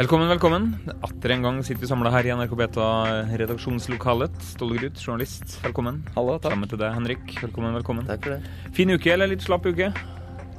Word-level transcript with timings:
Velkommen, 0.00 0.30
velkommen. 0.32 0.62
Atter 1.04 1.34
en 1.34 1.42
gang 1.44 1.58
sitter 1.66 1.82
vi 1.84 1.88
samla 1.90 2.08
her 2.14 2.24
i 2.24 2.30
NRK 2.32 2.54
Beta-redaksjonslokalet. 2.56 4.38
Ståle 4.54 4.78
Grut, 4.80 4.96
journalist, 5.02 5.58
velkommen. 5.64 5.98
Hallo, 6.14 6.38
takk. 6.40 6.54
Sammen 6.54 6.70
til 6.70 6.80
deg, 6.80 6.94
Henrik. 6.96 7.34
Velkommen, 7.42 7.74
velkommen. 7.76 8.06
Takk 8.08 8.24
for 8.24 8.38
det. 8.38 8.70
Fin 8.76 8.92
uke, 8.94 9.12
eller 9.12 9.28
litt 9.28 9.44
slapp 9.44 9.68
uke? 9.68 9.90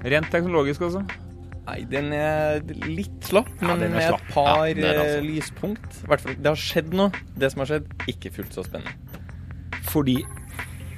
Rent 0.06 0.30
teknologisk, 0.34 0.86
altså. 0.86 1.02
Nei, 1.66 1.80
den 1.90 2.12
er 2.18 2.62
litt 2.86 3.26
slapp, 3.32 3.50
Ja, 3.62 3.72
men 3.74 3.92
med 3.96 4.06
slapp. 4.12 4.22
et 4.28 4.34
par 4.36 4.52
Ja, 4.68 4.74
det 4.78 4.86
er 4.92 5.02
altså. 5.02 5.18
eh, 5.18 5.26
lyspunkt. 5.32 5.90
I 6.04 6.12
hvert 6.12 6.22
fall, 6.28 6.38
det 6.38 6.52
har 6.52 6.62
skjedd 6.68 6.94
noe. 7.02 7.24
Det 7.38 7.52
som 7.54 7.64
har 7.66 7.72
skjedd, 7.74 7.90
ikke 8.14 8.34
fullt 8.38 8.54
så 8.60 8.66
spennende. 8.68 8.94
Fordi 9.90 10.20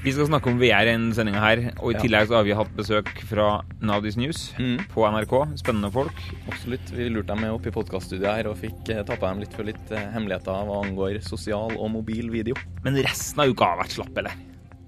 vi 0.03 0.11
skal 0.11 0.27
snakke 0.27 0.51
om 0.51 0.57
VR 0.59 0.83
i 0.83 0.91
denne 0.91 1.13
sendinga 1.15 1.39
her, 1.39 1.61
og 1.79 1.91
i 1.91 1.95
Ja. 1.95 2.01
tillegg 2.03 2.27
så 2.27 2.35
har 2.35 2.43
vi 2.43 2.51
hatt 2.53 2.71
besøk 2.75 3.07
fra 3.29 3.63
Nowdies 3.81 4.17
News 4.17 4.53
Mm. 4.59 4.77
på 4.91 5.05
NRK. 5.07 5.55
Spennende 5.57 5.91
folk. 5.91 6.13
Absolutt. 6.47 6.91
Vi 6.91 7.07
lurte 7.09 7.27
dem 7.27 7.39
med 7.41 7.51
opp 7.51 7.65
i 7.65 7.71
podkaststudioet 7.71 8.35
her 8.35 8.47
og 8.49 8.57
fikk 8.57 8.89
eh, 8.89 9.03
tappa 9.03 9.29
dem 9.31 9.39
litt 9.39 9.53
for 9.53 9.63
litt 9.63 9.91
eh, 9.91 10.11
hemmeligheter 10.11 10.65
hva 10.67 10.83
angår 10.83 11.21
sosial 11.23 11.71
og 11.77 11.89
mobil 11.91 12.29
video. 12.29 12.53
Men 12.83 12.95
resten 12.95 13.39
av 13.39 13.47
uka 13.49 13.63
har 13.65 13.77
vært 13.83 13.95
slapp, 13.95 14.17
eller? 14.17 14.31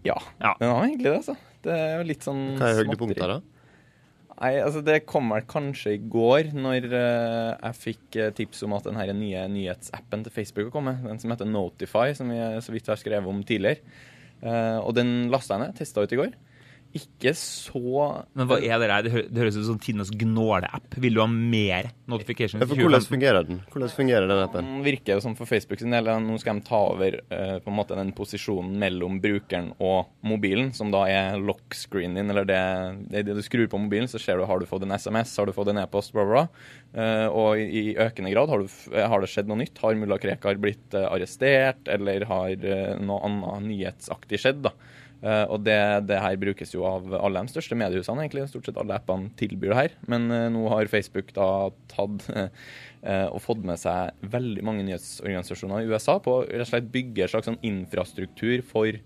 Ja, 0.04 0.18
Ja. 0.42 0.54
den 0.60 0.70
har 0.70 0.84
egentlig 0.86 1.04
det, 1.04 1.16
altså. 1.24 1.38
Det 1.64 1.72
er 1.74 1.98
jo 1.98 2.04
litt 2.08 2.20
sånn 2.22 2.58
Hva 2.60 2.68
er 2.70 2.84
høydepunktet, 2.84 3.18
da? 3.28 3.42
Nei, 4.42 4.60
altså 4.60 4.84
Det 4.84 5.06
kom 5.08 5.30
vel 5.30 5.42
kanskje 5.44 5.94
i 5.94 5.98
går, 6.10 6.52
når 6.54 6.92
eh, 6.92 7.58
jeg 7.64 7.96
fikk 8.12 8.36
tips 8.36 8.64
om 8.64 8.74
at 8.74 8.84
den 8.84 8.96
nye 8.96 9.48
nyhetsappen 9.48 10.24
til 10.26 10.32
Facebook 10.32 10.74
har 10.74 10.82
kommet. 10.82 11.02
Den 11.06 11.18
som 11.20 11.32
heter 11.32 11.46
Notify, 11.48 12.14
som 12.14 12.28
vi 12.28 12.36
så 12.36 12.70
vidt 12.74 12.86
har 12.88 12.98
skrevet 12.98 13.26
om 13.26 13.42
tidligere. 13.44 13.78
Eh, 14.46 14.80
og 14.80 14.94
den 14.98 15.32
lasta 15.34 15.58
jeg 15.58 15.66
ned. 15.66 15.78
Testa 15.80 16.04
ut 16.06 16.14
i 16.14 16.20
går. 16.20 16.36
Ikke 16.96 17.34
så 17.36 17.82
Men 18.38 18.48
hva 18.48 18.58
er 18.64 18.80
det 18.80 18.88
der? 18.88 19.08
Det, 19.28 19.40
høres 19.42 19.58
ut 19.60 19.68
som 19.68 19.80
Tinnas 19.84 20.12
gnåle-app. 20.16 20.96
Vil 21.04 21.18
du 21.18 21.20
ha 21.20 21.28
mer 21.28 21.90
notifications? 22.08 22.62
Ja, 22.62 22.68
for 22.70 22.80
hvordan 22.80 23.04
fungerer 23.04 23.48
den? 23.48 23.60
Hvordan 23.74 23.92
fungerer 23.92 24.30
den 24.32 24.44
appen? 24.46 24.70
Den 24.70 24.86
virker 24.86 25.18
jo 25.18 25.26
som 25.26 25.36
for 25.36 25.50
Facebook 25.50 25.82
sin 25.82 25.92
del. 25.92 26.08
Nå 26.24 26.38
skal 26.40 26.62
de 26.62 26.68
ta 26.70 26.80
over 26.94 27.20
eh, 27.20 27.58
på 27.60 27.74
en 27.74 27.76
måte 27.76 27.98
den 28.00 28.14
posisjonen 28.16 28.78
mellom 28.80 29.20
brukeren 29.24 29.74
og 29.84 30.14
mobilen, 30.24 30.72
som 30.78 30.94
da 30.94 31.04
er 31.12 31.40
lock 31.42 31.76
screen 31.76 32.16
din, 32.16 32.32
eller 32.32 32.48
det, 32.48 32.62
det, 33.12 33.26
det 33.28 33.38
du 33.38 33.44
skrur 33.44 33.68
på 33.72 33.82
mobilen, 33.82 34.08
så 34.12 34.22
ser 34.22 34.40
du 34.40 34.48
har 34.48 34.64
du 34.64 34.70
fått 34.70 34.88
en 34.88 34.96
SMS, 34.96 35.36
har 35.42 35.52
du 35.52 35.56
fått 35.56 35.74
en 35.74 35.84
e-post, 35.84 36.16
bla, 36.16 36.24
bla. 36.32 36.48
Eh, 36.96 37.28
og 37.28 37.60
i, 37.60 37.92
i 37.92 37.96
økende 38.00 38.32
grad 38.32 38.54
har, 38.54 38.64
du, 38.64 38.92
har 38.96 39.20
det 39.20 39.34
skjedd 39.34 39.52
noe 39.52 39.60
nytt. 39.66 39.84
Har 39.84 40.00
mulla 40.00 40.20
Krekar 40.22 40.64
blitt 40.64 40.96
eh, 40.96 41.10
arrestert, 41.12 41.90
eller 41.92 42.24
har 42.32 42.56
eh, 42.56 42.94
noe 43.04 43.20
annet 43.28 43.68
nyhetsaktig 43.68 44.40
skjedd, 44.40 44.64
da. 44.70 44.78
Eh, 45.24 45.46
og 45.50 45.64
det, 45.66 45.78
det 46.10 46.20
her 46.22 46.38
brukes 46.42 46.74
jo 46.76 46.84
av 46.88 47.08
alle 47.18 47.44
de 47.46 47.54
største 47.54 47.78
mediehusene, 47.80 48.26
egentlig. 48.26 48.48
Stort 48.52 48.70
sett 48.70 48.80
alle 48.82 48.98
appene 49.00 49.32
tilbyr 49.40 49.72
det 49.72 49.80
her. 49.80 49.98
Men 50.12 50.28
eh, 50.34 50.48
nå 50.54 50.66
har 50.74 50.92
Facebook 50.92 51.32
da 51.38 51.50
tatt 51.92 52.28
eh, 52.36 53.28
og 53.30 53.42
fått 53.44 53.66
med 53.66 53.80
seg 53.82 54.28
veldig 54.36 54.66
mange 54.66 54.86
nyhetsorganisasjoner 54.88 55.86
i 55.86 55.92
USA 55.92 56.20
på 56.24 56.42
å 56.44 56.82
bygge 56.96 57.26
en 57.26 57.34
slags 57.36 57.50
sånn 57.52 57.62
infrastruktur 57.66 58.66
for 58.66 59.00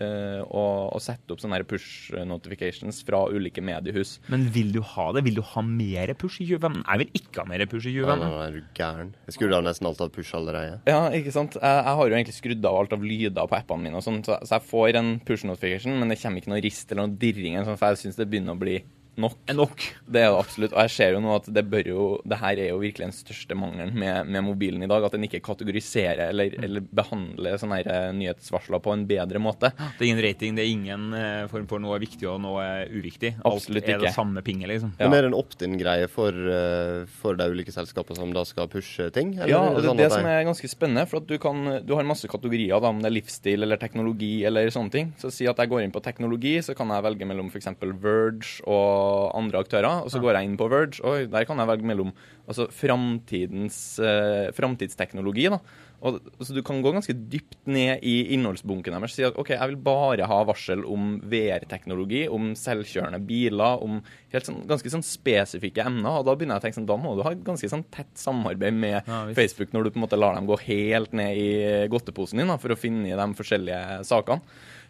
eh, 0.00 0.40
å, 0.44 0.62
å 0.94 1.00
sette 1.02 1.34
opp 1.34 1.42
sånne 1.42 1.60
push 1.68 2.12
notifications 2.28 3.02
fra 3.06 3.24
ulike 3.32 3.62
mediehus. 3.64 4.16
Men 4.32 4.46
vil 4.54 4.72
du 4.74 4.80
ha 4.94 5.08
det? 5.16 5.24
Vil 5.26 5.36
du 5.40 5.42
ha 5.52 5.62
mer 5.66 6.14
push 6.18 6.40
i 6.42 6.46
2015? 6.48 6.84
Jeg 6.86 7.02
vil 7.02 7.20
ikke 7.20 7.42
ha 7.42 7.48
mer 7.50 7.66
push 7.66 7.88
i 7.90 7.94
Nei, 7.96 8.06
2015. 8.06 8.22
nei, 8.22 8.32
nei, 8.38 8.46
er 8.46 8.56
du 8.56 8.80
gæren? 8.80 9.12
Jeg 9.28 9.36
skrudde 9.36 9.58
av 9.60 9.66
nesten 9.68 9.90
alt 9.90 10.02
av 10.06 10.12
push 10.14 10.32
allerede. 10.38 10.80
Ja, 10.88 11.02
ikke 11.18 11.34
sant. 11.34 11.58
Jeg, 11.60 11.78
jeg 11.82 11.98
har 12.00 12.08
jo 12.12 12.16
egentlig 12.18 12.38
skrudd 12.38 12.70
av 12.72 12.80
alt 12.82 12.96
av 12.96 13.06
lyder 13.06 13.52
på 13.52 13.58
appene 13.60 13.86
mine, 13.88 14.00
og 14.00 14.06
sånn, 14.06 14.22
så, 14.26 14.38
så 14.46 14.58
jeg 14.58 14.68
får 14.70 14.98
en 15.02 15.12
push 15.28 15.46
notification, 15.48 15.98
men 16.00 16.12
det 16.12 16.20
kommer 16.22 16.42
ikke 16.42 16.54
noe 16.54 16.64
rist 16.64 16.90
eller 16.92 17.06
noe 17.08 17.18
dirring, 17.22 17.60
sånn, 17.66 17.78
for 17.80 17.92
jeg 17.94 18.04
syns 18.06 18.20
det 18.20 18.28
begynner 18.32 18.56
å 18.56 18.62
bli 18.62 18.80
nok. 19.20 19.36
Er 19.50 19.56
nok. 19.58 19.84
Det 20.06 20.22
er 20.22 20.30
det 20.32 20.38
absolutt. 20.38 20.72
Og 20.72 20.80
jeg 20.86 20.92
ser 20.94 21.16
jo 21.16 21.20
nå 21.22 21.34
at 21.36 21.48
det 21.52 21.64
bør 21.68 21.88
jo 21.88 22.04
Det 22.28 22.38
her 22.40 22.60
er 22.60 22.70
jo 22.70 22.78
virkelig 22.80 23.08
den 23.08 23.14
største 23.16 23.56
mangelen 23.58 23.92
med, 23.98 24.28
med 24.32 24.44
mobilen 24.46 24.84
i 24.84 24.88
dag. 24.90 25.04
At 25.04 25.16
den 25.16 25.26
ikke 25.26 25.42
kategoriserer 25.44 26.30
eller, 26.30 26.54
eller 26.62 26.84
behandler 26.84 27.58
sånne 27.60 27.80
her 27.80 27.90
eh, 27.92 28.08
nyhetsvarsler 28.16 28.82
på 28.82 28.94
en 28.94 29.04
bedre 29.08 29.42
måte. 29.42 29.72
Det 29.98 30.06
er 30.06 30.10
ingen 30.10 30.24
rating, 30.24 30.56
det 30.56 30.64
er 30.64 30.72
ingen 30.72 31.06
eh, 31.18 31.44
form 31.52 31.68
for 31.70 31.82
noe 31.82 31.98
viktig 32.02 32.28
og 32.30 32.40
noe 32.44 32.66
uviktig. 32.92 33.34
Absolutt 33.42 33.84
Alt 33.84 33.96
er 33.96 34.06
det 34.06 34.14
samme 34.16 34.44
pinget, 34.44 34.70
liksom. 34.72 34.94
Ja. 34.96 35.04
Det 35.04 35.08
er 35.10 35.14
mer 35.16 35.28
en 35.28 35.36
opt-in-greie 35.36 36.08
for, 36.12 36.32
eh, 36.56 37.04
for 37.22 37.38
de 37.38 37.48
ulike 37.52 37.74
selskapene 37.74 38.18
som 38.18 38.32
da 38.34 38.46
skal 38.48 38.70
pushe 38.72 39.10
ting? 39.14 39.34
Eller 39.38 39.52
Ja, 39.52 39.62
er 39.68 39.76
det 39.76 39.84
er 39.84 39.90
sånn 39.90 40.02
det 40.02 40.10
som 40.14 40.30
er 40.32 40.46
ganske 40.48 40.72
spennende. 40.72 41.06
For 41.10 41.22
at 41.22 41.28
du, 41.28 41.36
kan, 41.42 41.62
du 41.84 41.94
har 41.98 42.08
masse 42.08 42.30
kategorier, 42.30 42.78
da, 42.80 42.92
om 42.92 43.02
det 43.02 43.10
er 43.10 43.16
livsstil 43.18 43.66
eller 43.66 43.80
teknologi 43.80 44.34
eller 44.48 44.72
sånne 44.72 44.94
ting. 44.94 45.12
Så 45.20 45.32
si 45.34 45.48
at 45.50 45.60
jeg 45.60 45.72
går 45.72 45.84
inn 45.84 45.94
på 45.94 46.02
teknologi, 46.04 46.56
så 46.64 46.76
kan 46.78 46.90
jeg 46.94 47.06
velge 47.08 47.28
mellom 47.28 47.52
f.eks. 47.52 47.70
Verge 48.02 48.62
og 48.70 49.01
andre 49.36 49.62
aktører. 49.64 50.02
Og 50.04 50.12
så 50.12 50.20
går 50.22 50.38
jeg 50.38 50.48
inn 50.48 50.58
på 50.60 50.68
Verge, 50.72 51.02
og 51.06 51.30
der 51.32 51.46
kan 51.48 51.62
jeg 51.62 51.70
velge 51.70 51.88
mellom 51.88 52.12
altså, 52.46 52.68
framtidens 52.72 53.78
eh, 54.02 54.50
framtidsteknologi. 54.56 55.48
da. 55.52 55.60
Og, 56.02 56.18
så 56.42 56.54
du 56.54 56.62
kan 56.66 56.80
gå 56.82 56.90
ganske 56.94 57.14
dypt 57.14 57.60
ned 57.70 58.02
i 58.02 58.34
innholdsbunken 58.34 58.96
deres. 58.96 59.14
Si 59.14 59.26
at 59.26 59.38
OK, 59.38 59.54
jeg 59.54 59.72
vil 59.72 59.78
bare 59.84 60.26
ha 60.26 60.40
varsel 60.48 60.82
om 60.88 61.16
VR-teknologi, 61.30 62.24
om 62.26 62.52
selvkjørende 62.58 63.22
biler, 63.28 63.82
om 63.84 64.00
helt 64.32 64.48
sånn, 64.48 64.66
ganske 64.66 64.90
sånn 64.92 65.04
spesifikke 65.04 65.84
emner. 65.86 66.18
Og 66.20 66.26
da 66.26 66.34
begynner 66.34 66.56
jeg 66.58 66.62
å 66.62 66.66
tenke 66.66 66.80
sånn, 66.80 66.86
da 66.90 66.96
må 66.96 67.14
du 67.16 67.22
ha 67.26 67.32
ganske 67.34 67.68
sånn 67.70 67.84
tett 67.90 68.12
samarbeid 68.18 68.74
med 68.74 69.02
Ja. 69.06 69.24
Facebook 69.34 69.72
når 69.72 69.84
du 69.84 69.90
på 69.90 69.96
en 70.00 70.06
måte 70.08 70.18
lar 70.18 70.34
dem 70.34 70.46
gå 70.46 70.58
helt 70.66 71.12
ned 71.12 71.36
i 71.36 71.88
godteposen 71.88 72.38
din 72.38 72.48
da, 72.48 72.56
for 72.56 72.70
å 72.70 72.76
finne 72.78 73.08
de 73.16 73.34
forskjellige 73.34 74.04
sakene. 74.08 74.40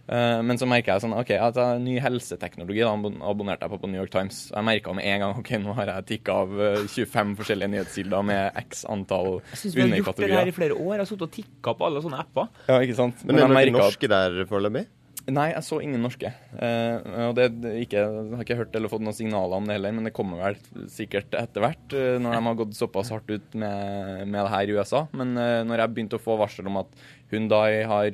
Eh, 0.08 0.42
men 0.42 0.58
så 0.58 0.66
merker 0.66 0.94
jeg 0.96 1.02
sånn, 1.04 1.12
ok, 1.14 1.30
at 1.38 1.54
jeg, 1.54 1.80
ny 1.80 2.00
helseteknologi 2.02 2.80
da, 2.82 2.88
abon- 2.90 3.20
abonnerte 3.22 3.62
jeg 3.62 3.70
på 3.70 3.78
på 3.84 3.88
New 3.88 4.00
York 4.00 4.10
Times. 4.10 4.50
Jeg 4.50 4.64
merka 4.66 4.92
med 4.92 5.04
en 5.06 5.20
gang 5.20 5.34
ok, 5.38 5.50
nå 5.62 5.74
har 5.78 5.86
jeg 5.86 6.06
tikka 6.18 6.32
av 6.42 6.56
eh, 6.60 6.86
25 6.90 7.36
forskjellige 7.38 7.70
nyhetskilder 7.70 8.24
med 8.26 8.50
x 8.64 8.84
antall 8.90 9.40
Jeg 9.52 9.60
syns 9.62 9.74
vi 9.76 9.82
har 9.82 9.94
gjort 10.02 10.16
det 10.16 10.30
her 10.34 10.50
i 10.50 10.56
flere 10.56 10.74
år. 10.74 10.96
Jeg 10.96 11.04
har 11.04 11.06
sittet 11.06 11.22
og 11.28 11.30
tikka 11.36 11.74
på 11.78 11.86
alle 11.86 12.02
sånne 12.02 12.18
apper. 12.18 12.48
Ja, 12.66 12.80
ikke 12.82 12.96
sant? 12.98 13.22
Men 13.24 13.36
er 13.36 13.38
det 13.38 13.42
jeg 13.46 13.48
noen 13.48 13.60
merket 13.60 13.78
at- 13.78 13.86
norske 13.86 14.08
der 14.08 14.44
foreløpig? 14.50 14.86
Nei, 15.30 15.52
jeg 15.52 15.62
så 15.62 15.76
ingen 15.84 16.00
norske. 16.02 16.32
Eh, 16.58 16.96
og 17.28 17.36
det, 17.38 17.44
ikke, 17.84 18.00
jeg 18.00 18.34
har 18.34 18.40
ikke 18.42 18.56
hørt 18.58 18.74
eller 18.74 18.90
fått 18.90 19.04
noen 19.04 19.14
signaler 19.14 19.54
om 19.60 19.66
det 19.68 19.76
heller, 19.76 19.92
men 19.94 20.06
det 20.08 20.16
kommer 20.16 20.40
vel 20.42 20.56
sikkert 20.90 21.30
etter 21.38 21.62
hvert, 21.62 21.94
eh, 21.94 22.18
når 22.18 22.34
de 22.34 22.40
har 22.48 22.58
gått 22.58 22.74
såpass 22.74 23.12
hardt 23.14 23.30
ut 23.30 23.54
med, 23.54 24.26
med 24.26 24.40
det 24.40 24.50
her 24.50 24.66
i 24.66 24.74
USA. 24.74 25.06
Men 25.14 25.38
eh, 25.38 25.62
når 25.68 25.78
jeg 25.84 25.92
begynte 25.94 26.18
å 26.18 26.24
få 26.24 26.34
varsel 26.40 26.66
om 26.70 26.80
at 26.82 26.90
Hundai 27.32 27.72
har 27.88 28.10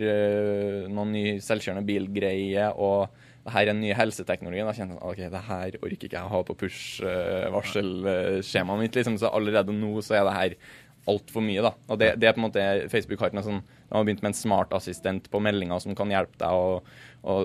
noen 0.92 1.10
ny 1.10 1.40
selvkjørende 1.42 1.88
bilgreie, 1.88 2.66
og 2.76 3.08
det 3.48 3.54
her 3.54 3.64
er 3.64 3.70
en 3.72 3.80
ny 3.80 3.90
helseteknologi, 3.96 4.66
da 4.68 4.76
kjente 4.76 4.94
jeg 4.94 5.00
at 5.00 5.08
ok, 5.08 5.20
det 5.32 5.48
her 5.48 5.70
orker 5.80 6.06
ikke 6.06 6.18
jeg 6.18 6.28
å 6.28 6.34
ha 6.34 6.40
på 6.44 6.58
push-varselskjemaet 6.60 8.80
mitt. 8.82 8.94
liksom, 9.00 9.16
Så 9.18 9.26
allerede 9.32 9.72
nå 9.72 9.92
så 10.04 10.12
er 10.20 10.24
det 10.28 10.36
her 10.36 10.52
altfor 11.08 11.44
mye, 11.44 11.62
da. 11.64 11.72
Og 11.88 12.00
det, 12.00 12.12
det 12.20 12.28
er 12.28 12.36
på 12.36 12.42
en 12.42 12.46
måte 12.46 12.64
Facebook 12.92 13.22
har 13.22 13.30
ikke 13.30 13.40
noe 13.40 13.46
sånn 13.46 13.62
De 13.64 13.96
har 13.96 14.06
begynt 14.06 14.22
med 14.24 14.32
en 14.32 14.38
smartassistent 14.38 15.28
på 15.32 15.40
meldinga 15.42 15.78
som 15.82 15.96
kan 15.98 16.12
hjelpe 16.12 16.38
deg 16.40 16.52
å, 16.52 16.78
å 17.24 17.36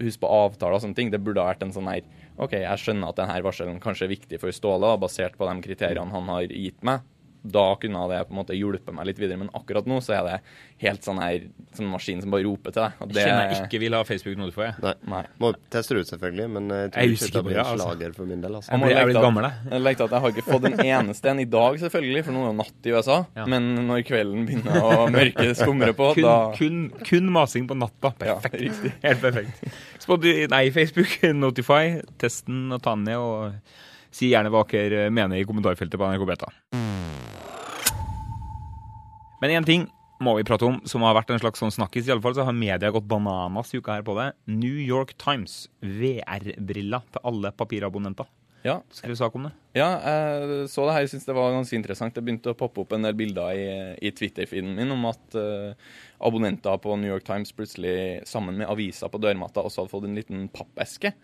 huske 0.00 0.22
på 0.22 0.32
avtaler 0.40 0.78
og 0.78 0.84
sånne 0.84 0.98
ting. 0.98 1.12
Det 1.12 1.22
burde 1.22 1.44
ha 1.44 1.52
vært 1.52 1.64
en 1.66 1.74
sånn 1.76 1.90
her 1.90 2.02
OK, 2.40 2.56
jeg 2.56 2.80
skjønner 2.80 3.12
at 3.12 3.20
denne 3.20 3.40
varselen 3.44 3.80
kanskje 3.82 4.08
er 4.08 4.14
viktig 4.14 4.40
for 4.40 4.56
Ståle, 4.56 4.94
basert 5.02 5.36
på 5.36 5.48
de 5.48 5.66
kriteriene 5.66 6.14
han 6.14 6.30
har 6.32 6.48
gitt 6.48 6.80
meg. 6.86 7.04
Da 7.42 7.74
kunne 7.80 8.02
det 8.10 8.18
på 8.28 8.34
en 8.34 8.38
måte 8.42 8.52
hjulpet 8.56 8.92
meg 8.92 9.06
litt 9.08 9.18
videre, 9.18 9.38
men 9.40 9.48
akkurat 9.56 9.86
nå 9.88 9.96
så 10.04 10.12
er 10.18 10.26
det 10.26 10.34
helt 10.82 11.04
sånn 11.04 11.18
her 11.22 11.46
sånn 11.76 11.88
maskin 11.92 12.20
som 12.20 12.30
bare 12.32 12.44
roper 12.44 12.72
til 12.74 12.82
deg. 12.82 12.92
Og 13.00 13.08
det, 13.14 13.22
Kjenner 13.24 13.48
jeg 13.52 13.64
ikke 13.66 13.80
vil 13.80 13.96
ha 13.96 14.02
Facebook 14.04 14.36
Notify. 14.40 14.66
jeg. 14.68 14.74
Nei. 14.84 14.92
Nei. 15.08 15.22
Må 15.40 15.50
teste 15.72 15.94
det 15.96 16.02
ut, 16.04 16.10
selvfølgelig, 16.12 16.46
men 16.52 16.68
jeg 16.68 16.82
Jeg 16.84 16.92
tror 16.92 17.14
ikke 17.28 17.32
det 17.38 17.44
blir 17.48 17.58
en 17.60 17.64
altså. 17.66 17.86
slager 17.88 18.14
for 18.16 18.24
min 18.28 18.40
del. 18.44 18.54
altså. 18.60 18.70
Jeg 18.72 18.92
jeg, 18.94 19.06
blir- 19.08 19.20
gammel, 19.24 19.48
jeg. 19.48 19.72
Jeg 19.72 20.00
at 20.00 20.10
jeg 20.10 20.20
har 20.20 20.30
ikke 20.36 20.46
fått 20.50 20.64
en 20.70 20.78
eneste 20.92 21.30
en 21.32 21.40
i 21.40 21.48
dag, 21.56 21.80
selvfølgelig, 21.80 22.24
for 22.24 22.32
nå 22.32 22.44
er 22.44 22.48
det 22.52 22.58
natt 22.60 22.86
i 22.86 22.94
USA. 22.96 23.18
Ja. 23.36 23.46
Men 23.46 23.70
når 23.88 24.04
kvelden 24.08 24.46
begynner 24.48 24.80
å 24.84 25.08
mørke 25.10 25.48
skumre 25.56 25.92
på, 25.96 26.12
Kun, 26.14 26.22
da 26.28 26.36
kun, 26.56 26.90
kun 27.08 27.30
masing 27.32 27.66
på 27.68 27.76
natta. 27.76 28.12
Ja, 28.20 28.36
Perfekt. 28.36 28.60
riktig. 28.60 28.92
Helt 29.02 29.20
perfekt. 29.20 29.64
Spot- 30.00 30.28
nei, 30.50 30.64
Facebook, 30.70 31.16
Notify, 31.44 32.00
testen 32.20 32.68
og 32.72 32.82
Tanje 32.84 33.16
og 33.16 33.54
si 34.14 34.32
gjerne 34.32 34.52
hva 34.52 34.64
dere 34.70 35.08
mener 35.14 35.40
i 35.40 35.46
kommentarfeltet 35.48 35.98
på 36.00 36.10
NRK 36.10 36.26
Beta. 36.28 36.50
Men 39.40 39.56
én 39.56 39.66
ting 39.66 39.86
må 40.20 40.34
vi 40.36 40.44
prate 40.44 40.66
om, 40.68 40.80
som 40.84 41.04
har 41.06 41.16
vært 41.16 41.32
en 41.32 41.40
slags 41.40 41.62
sånn 41.62 41.72
snakkis. 41.72 42.08
I 42.08 42.12
alle 42.14 42.24
fall 42.24 42.36
så 42.36 42.44
har 42.44 42.56
media 42.56 42.92
gått 42.92 43.08
bananas 43.08 43.72
i 43.72 43.80
uka 43.80 43.96
her 43.96 44.04
på 44.04 44.18
det. 44.18 44.32
New 44.52 44.76
York 44.76 45.14
Times, 45.20 45.64
VR-briller 45.80 47.06
til 47.14 47.24
alle 47.30 47.54
papirabonnenter. 47.56 48.28
Ja, 48.60 48.82
Skrev 48.92 49.16
sak 49.16 49.36
om 49.38 49.46
det. 49.46 49.54
Ja, 49.72 49.86
jeg 50.04 50.66
så 50.68 50.84
det 50.84 50.92
her, 50.92 51.04
jeg 51.06 51.12
synes 51.14 51.24
det 51.24 51.36
var 51.36 51.54
ganske 51.54 51.78
interessant. 51.78 52.12
Det 52.12 52.20
begynte 52.26 52.52
å 52.52 52.58
poppe 52.58 52.82
opp 52.82 52.92
en 52.92 53.06
del 53.06 53.16
bilder 53.16 53.56
i, 53.56 53.68
i 54.04 54.10
Twitter-feeden 54.12 54.74
min 54.76 54.92
om 54.92 55.06
at 55.08 55.38
uh, 55.38 55.72
abonnenter 56.28 56.76
på 56.84 56.98
New 57.00 57.08
York 57.08 57.24
Times 57.24 57.54
plutselig 57.56 58.20
sammen 58.28 58.60
med 58.60 58.68
aviser 58.68 59.08
på 59.08 59.22
dørmatta 59.22 59.64
også 59.64 59.86
hadde 59.86 59.94
fått 59.94 60.10
en 60.10 60.20
liten 60.20 60.44
pappeske. 60.52 61.14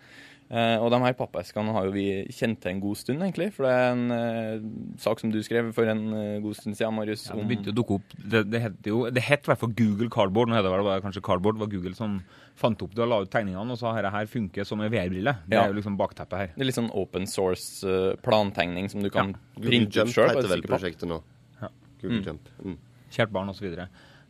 Eh, 0.47 0.77
og 0.79 0.87
de 0.93 0.99
her 1.03 1.11
pappeskene 1.19 1.73
har 1.75 1.89
jo 1.89 1.91
vi 1.91 2.23
kjent 2.31 2.61
til 2.63 2.71
en 2.71 2.79
god 2.79 2.95
stund, 2.95 3.19
egentlig. 3.19 3.49
For 3.51 3.65
det 3.67 3.71
er 3.75 3.89
en 3.91 4.11
eh, 4.15 4.61
sak 5.03 5.19
som 5.19 5.31
du 5.33 5.41
skrev 5.43 5.73
for 5.75 5.89
en 5.91 6.05
eh, 6.15 6.37
god 6.39 6.55
stund 6.55 6.77
siden, 6.79 6.95
Marius. 6.95 7.25
Ja, 7.27 7.35
det 7.35 7.47
begynte 7.49 7.73
å 7.73 7.75
dukke 7.75 7.97
opp 7.97 8.13
Det, 8.15 8.45
det 8.47 8.61
het 8.63 8.87
jo 8.87 9.01
Det 9.11 9.23
het 9.27 9.43
i 9.43 9.51
hvert 9.51 9.59
fall 9.59 9.73
Google 9.75 10.07
Cardboard. 10.13 10.47
Nå 10.47 10.55
heter 10.55 10.69
det 10.69 10.75
vel 10.77 10.85
bare 10.87 11.03
kanskje 11.03 11.23
Cardboard. 11.27 11.59
Det 11.59 11.65
var 11.65 11.73
Google 11.75 11.95
som 11.99 12.21
fant 12.57 12.81
opp 12.81 12.95
det 12.95 13.03
og 13.03 13.11
la 13.11 13.19
ut 13.25 13.29
tegningene 13.35 13.75
og 13.75 13.77
sa 13.77 13.91
dette 13.99 14.09
her 14.15 14.25
funker 14.31 14.65
som 14.65 14.79
en 14.81 14.89
VR-brille. 14.89 15.35
Det 15.45 15.57
Ja. 15.59 15.65
er 15.65 15.73
jo 15.75 15.77
liksom 15.81 15.97
bakteppet 15.99 16.37
her. 16.39 16.47
Det 16.55 16.63
er 16.63 16.69
litt 16.71 16.79
sånn 16.79 16.89
open 16.95 17.27
source 17.27 17.83
eh, 17.83 18.15
plantegning 18.23 18.87
som 18.89 19.03
du 19.03 19.09
kan 19.11 19.35
Google 19.57 19.69
printe 19.69 19.91
ut 19.91 19.99
Jump 19.99 20.15
sjøl. 20.15 20.29
heter 20.31 20.47
vel 20.55 20.63
prosjektet 20.63 21.09
nå. 21.11 21.19
Google 22.01 22.23
Jump. 22.23 22.49
Mm. 22.63 22.77
Kjært 23.11 23.31
barn 23.33 23.49
osv. 23.49 23.67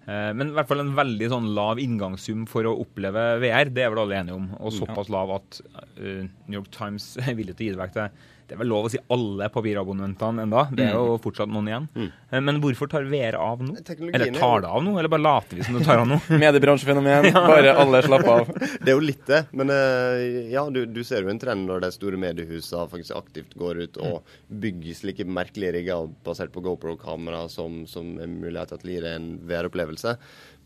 Eh, 0.07 0.31
Men 0.33 0.50
i 0.51 0.56
hvert 0.56 0.69
fall 0.69 0.80
en 0.86 0.95
veldig 0.95 1.27
sånn 1.33 1.50
lav 1.57 1.81
inngangssum 1.83 2.45
for 2.48 2.68
å 2.69 2.75
oppleve 2.86 3.25
VR, 3.44 3.69
det 3.75 3.83
er 3.83 3.92
vel 3.92 4.06
alle 4.06 4.21
enige 4.21 4.38
om. 4.39 4.48
Og 4.62 4.71
såpass 4.75 5.12
lav 5.13 5.33
at 5.36 5.62
eh, 6.00 6.25
New 6.48 6.62
York 6.62 6.71
Times 6.71 7.15
er 7.25 7.36
villig 7.36 7.57
til 7.57 7.65
å 7.65 7.69
gi 7.69 7.75
det 7.75 7.83
vekk 7.83 7.95
til 7.98 8.09
Det 8.48 8.56
er 8.56 8.62
vel 8.62 8.70
lov 8.72 8.86
å 8.88 8.92
si 8.92 9.00
alle 9.12 9.50
papirabonnentene 9.52 10.46
enda. 10.46 10.62
Det 10.72 10.86
er 10.86 10.94
jo 10.96 11.18
fortsatt 11.20 11.52
noen 11.52 11.68
igjen. 11.68 11.88
Mm. 12.00 12.44
Men 12.48 12.60
hvorfor 12.64 12.88
tar 12.92 13.08
VR 13.12 13.36
av 13.42 13.60
nå? 13.64 13.76
Eller 13.76 14.30
er 14.30 14.38
tar 14.38 14.64
det 14.64 14.70
av 14.72 14.86
nå, 14.86 14.94
eller 15.00 15.12
bare 15.12 15.24
later 15.26 15.60
vi 15.60 15.66
som 15.68 15.76
det 15.76 15.84
tar 15.84 16.00
av 16.00 16.08
nå? 16.08 16.20
Mediebransjefenomen. 16.44 17.28
Bare 17.36 17.74
alle 17.84 18.02
slapper 18.06 18.32
av. 18.38 18.54
Det 18.88 18.94
er 18.94 18.96
jo 18.96 19.04
litt 19.04 19.26
det, 19.28 19.42
men 19.58 19.72
eh, 19.74 20.48
ja, 20.54 20.64
du, 20.72 20.80
du 20.88 21.02
ser 21.04 21.26
jo 21.26 21.32
en 21.32 21.40
trend 21.42 21.68
når 21.68 21.84
de 21.84 21.90
store 21.92 22.20
mediehusene 22.22 22.86
faktisk 22.92 23.18
aktivt 23.18 23.58
går 23.60 23.82
ut 23.84 24.00
og 24.06 24.38
bygger 24.64 24.96
slike 24.96 25.26
merkelige 25.28 25.74
rigger 25.76 26.08
basert 26.24 26.54
på 26.56 26.64
GoPro-kamera 26.64 27.44
som, 27.52 27.82
som 27.90 28.16
er 28.22 28.32
mulighet 28.32 28.72
til 28.78 28.94
å 28.94 28.96
gi 28.96 29.04
deg 29.04 29.18
en 29.18 29.30
VR-opplevelse. 29.50 30.16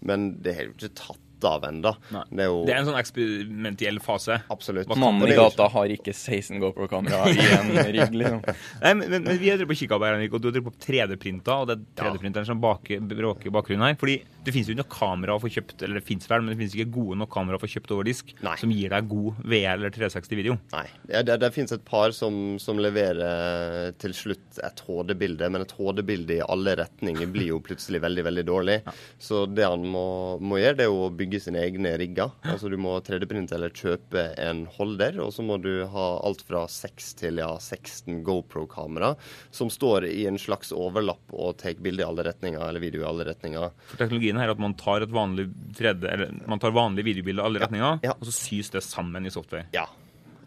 Men 0.06 0.32
det 0.44 0.58
har 0.58 0.70
jo 0.70 0.76
ikke 0.78 0.94
tatt 1.02 1.28
av 1.48 1.66
ennå. 1.68 1.94
Det 2.10 2.44
er 2.44 2.50
jo 2.50 2.62
Det 2.68 2.74
er 2.74 2.82
en 2.82 2.90
sånn 2.90 3.00
eksperimentell 3.00 4.00
fase. 4.04 4.42
absolutt 4.52 4.92
Mannen 4.96 5.28
i 5.28 5.34
er 5.34 5.42
gata 5.42 5.68
har 5.72 5.94
ikke 5.94 6.14
16 6.14 6.60
GoPro-kamera 6.62 7.32
i 7.32 7.48
en 7.58 7.72
rigg, 7.78 8.16
liksom. 8.16 8.42
Nei, 8.84 8.94
men, 9.00 9.18
men, 9.18 9.30
vi 9.42 9.52
har 9.52 9.60
drevet 9.60 9.72
på 9.72 9.80
kikka 9.84 10.00
på 10.02 10.10
Henrik, 10.10 10.36
og 10.36 10.44
du 10.44 10.52
har 10.52 10.66
på 10.66 10.76
3D-printer, 10.86 11.64
og 11.64 11.70
det 11.70 11.78
er 11.80 11.86
3D-printeren 12.02 12.50
som 12.50 12.62
bråker 12.62 13.50
i 13.50 13.56
bakgrunnen 13.56 13.88
her. 13.88 13.98
Fordi 14.02 14.20
det 14.42 14.54
finnes 14.56 14.70
jo 14.70 14.76
ikke 14.76 14.84
noe 14.84 14.94
kamera 14.94 15.38
å 15.38 15.42
få 15.42 15.52
kjøpt, 15.54 15.84
eller 15.86 16.00
det 16.00 16.08
finnes 16.08 16.30
vel, 16.30 16.44
men 16.44 16.54
det 16.54 16.60
finnes 16.62 16.76
ikke 16.78 16.94
gode 16.96 17.20
nok 17.22 17.32
kamera 17.34 17.60
å 17.60 17.62
få 17.62 17.70
kjøpt 17.72 17.94
over 17.96 18.08
disk 18.08 18.34
Nei. 18.42 18.56
som 18.60 18.74
gir 18.74 18.94
deg 18.94 19.10
god 19.12 19.42
VR 19.46 19.76
eller 19.78 19.94
360-video. 19.94 20.58
Nei. 20.74 20.86
Ja, 21.12 21.22
det, 21.28 21.38
det 21.44 21.52
finnes 21.56 21.76
et 21.76 21.86
par 21.88 22.16
som, 22.18 22.58
som 22.62 22.82
leverer 22.82 23.94
til 24.02 24.16
slutt 24.18 24.60
et 24.66 24.84
HD-bilde, 24.88 25.50
men 25.54 25.66
et 25.66 25.76
HD-bilde 25.78 26.40
i 26.40 26.44
alle 26.46 26.76
retninger 26.80 27.30
blir 27.32 27.52
jo 27.54 27.62
plutselig 27.64 28.02
veldig 28.04 28.26
veldig 28.28 28.46
dårlig. 28.48 28.78
Så 29.22 29.46
det 29.46 29.68
han 29.68 29.86
må, 29.86 30.06
må 30.42 30.60
gjøre, 30.62 30.80
det 30.80 30.88
er 30.88 30.92
jo 30.92 31.06
å 31.06 31.14
bygge 31.22 31.31
sine 31.40 31.62
egne 31.64 31.94
rigger. 31.98 32.32
Altså 32.44 32.70
Du 32.70 32.76
må 32.78 32.98
3D-printe 33.00 33.56
eller 33.56 33.70
kjøpe 33.70 34.24
en 34.42 34.66
holder, 34.66 35.20
og 35.24 35.32
så 35.32 35.44
må 35.46 35.56
du 35.62 35.86
ha 35.88 36.08
alt 36.28 36.42
fra 36.48 36.66
6 36.68 37.14
til 37.22 37.38
ja, 37.40 37.54
16 37.58 38.24
GoPro-kamera 38.28 39.14
som 39.52 39.70
står 39.72 40.06
i 40.10 40.26
en 40.28 40.38
slags 40.42 40.72
overlapp 40.76 41.32
og 41.32 41.56
tar 41.62 41.78
bilde 41.80 42.04
i 42.04 42.08
alle 42.08 42.26
retninger, 42.28 42.60
eller 42.68 42.80
video 42.84 43.06
i 43.06 43.08
alle 43.08 43.26
retninger. 43.30 43.72
For 43.88 43.98
teknologien 44.02 44.38
her 44.42 44.50
er 44.50 44.56
at 44.58 44.60
man 44.60 44.74
tar 44.74 45.02
et 45.06 45.12
vanlig 45.16 45.48
3D, 45.78 46.04
eller 46.12 46.36
man 46.48 46.60
tar 46.60 46.76
vanlig 46.76 47.06
videobilde 47.08 47.42
i 47.42 47.46
alle 47.46 47.64
retninger, 47.64 48.00
ja. 48.04 48.12
og 48.18 48.28
så 48.28 48.36
sys 48.36 48.70
det 48.76 48.84
sammen 48.84 49.26
i 49.26 49.32
software. 49.34 49.68
Ja. 49.76 49.88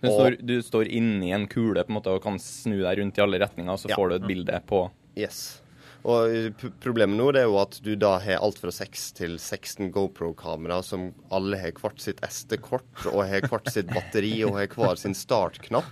Du 0.04 0.10
står, 0.10 0.34
du 0.44 0.58
står 0.60 0.88
inni 0.92 1.30
en 1.32 1.46
kule 1.48 1.80
på 1.80 1.88
en 1.88 1.96
måte 1.96 2.12
og 2.12 2.20
kan 2.26 2.36
snu 2.42 2.76
deg 2.82 2.98
rundt 3.00 3.16
i 3.16 3.22
alle 3.24 3.38
retninger, 3.40 3.72
og 3.72 3.80
så 3.80 3.88
Ja. 3.88 3.96
får 3.96 4.08
du 4.10 4.14
et 4.16 4.26
bilde 4.28 4.60
på 4.68 4.90
Yes. 5.16 5.62
Og 6.04 6.64
problemet 6.84 7.16
nå 7.16 7.30
det 7.32 7.44
er 7.44 7.48
jo 7.48 7.56
at 7.62 7.78
du 7.84 7.94
da 7.96 8.18
har 8.20 8.42
alt 8.44 8.58
fra 8.60 8.72
6 8.74 9.04
til 9.16 9.36
16 9.38 9.88
GoPro-kamera 9.94 10.82
som 10.84 11.08
alle 11.32 11.56
har 11.60 11.72
hvert 11.80 12.02
sitt 12.04 12.20
SD-kort 12.20 13.06
og 13.08 13.22
har 13.24 13.46
hvert 13.48 13.70
sitt 13.72 13.88
batteri 13.88 14.34
og 14.44 14.58
har 14.58 14.68
hver 14.74 15.00
sin 15.00 15.16
startknapp. 15.16 15.88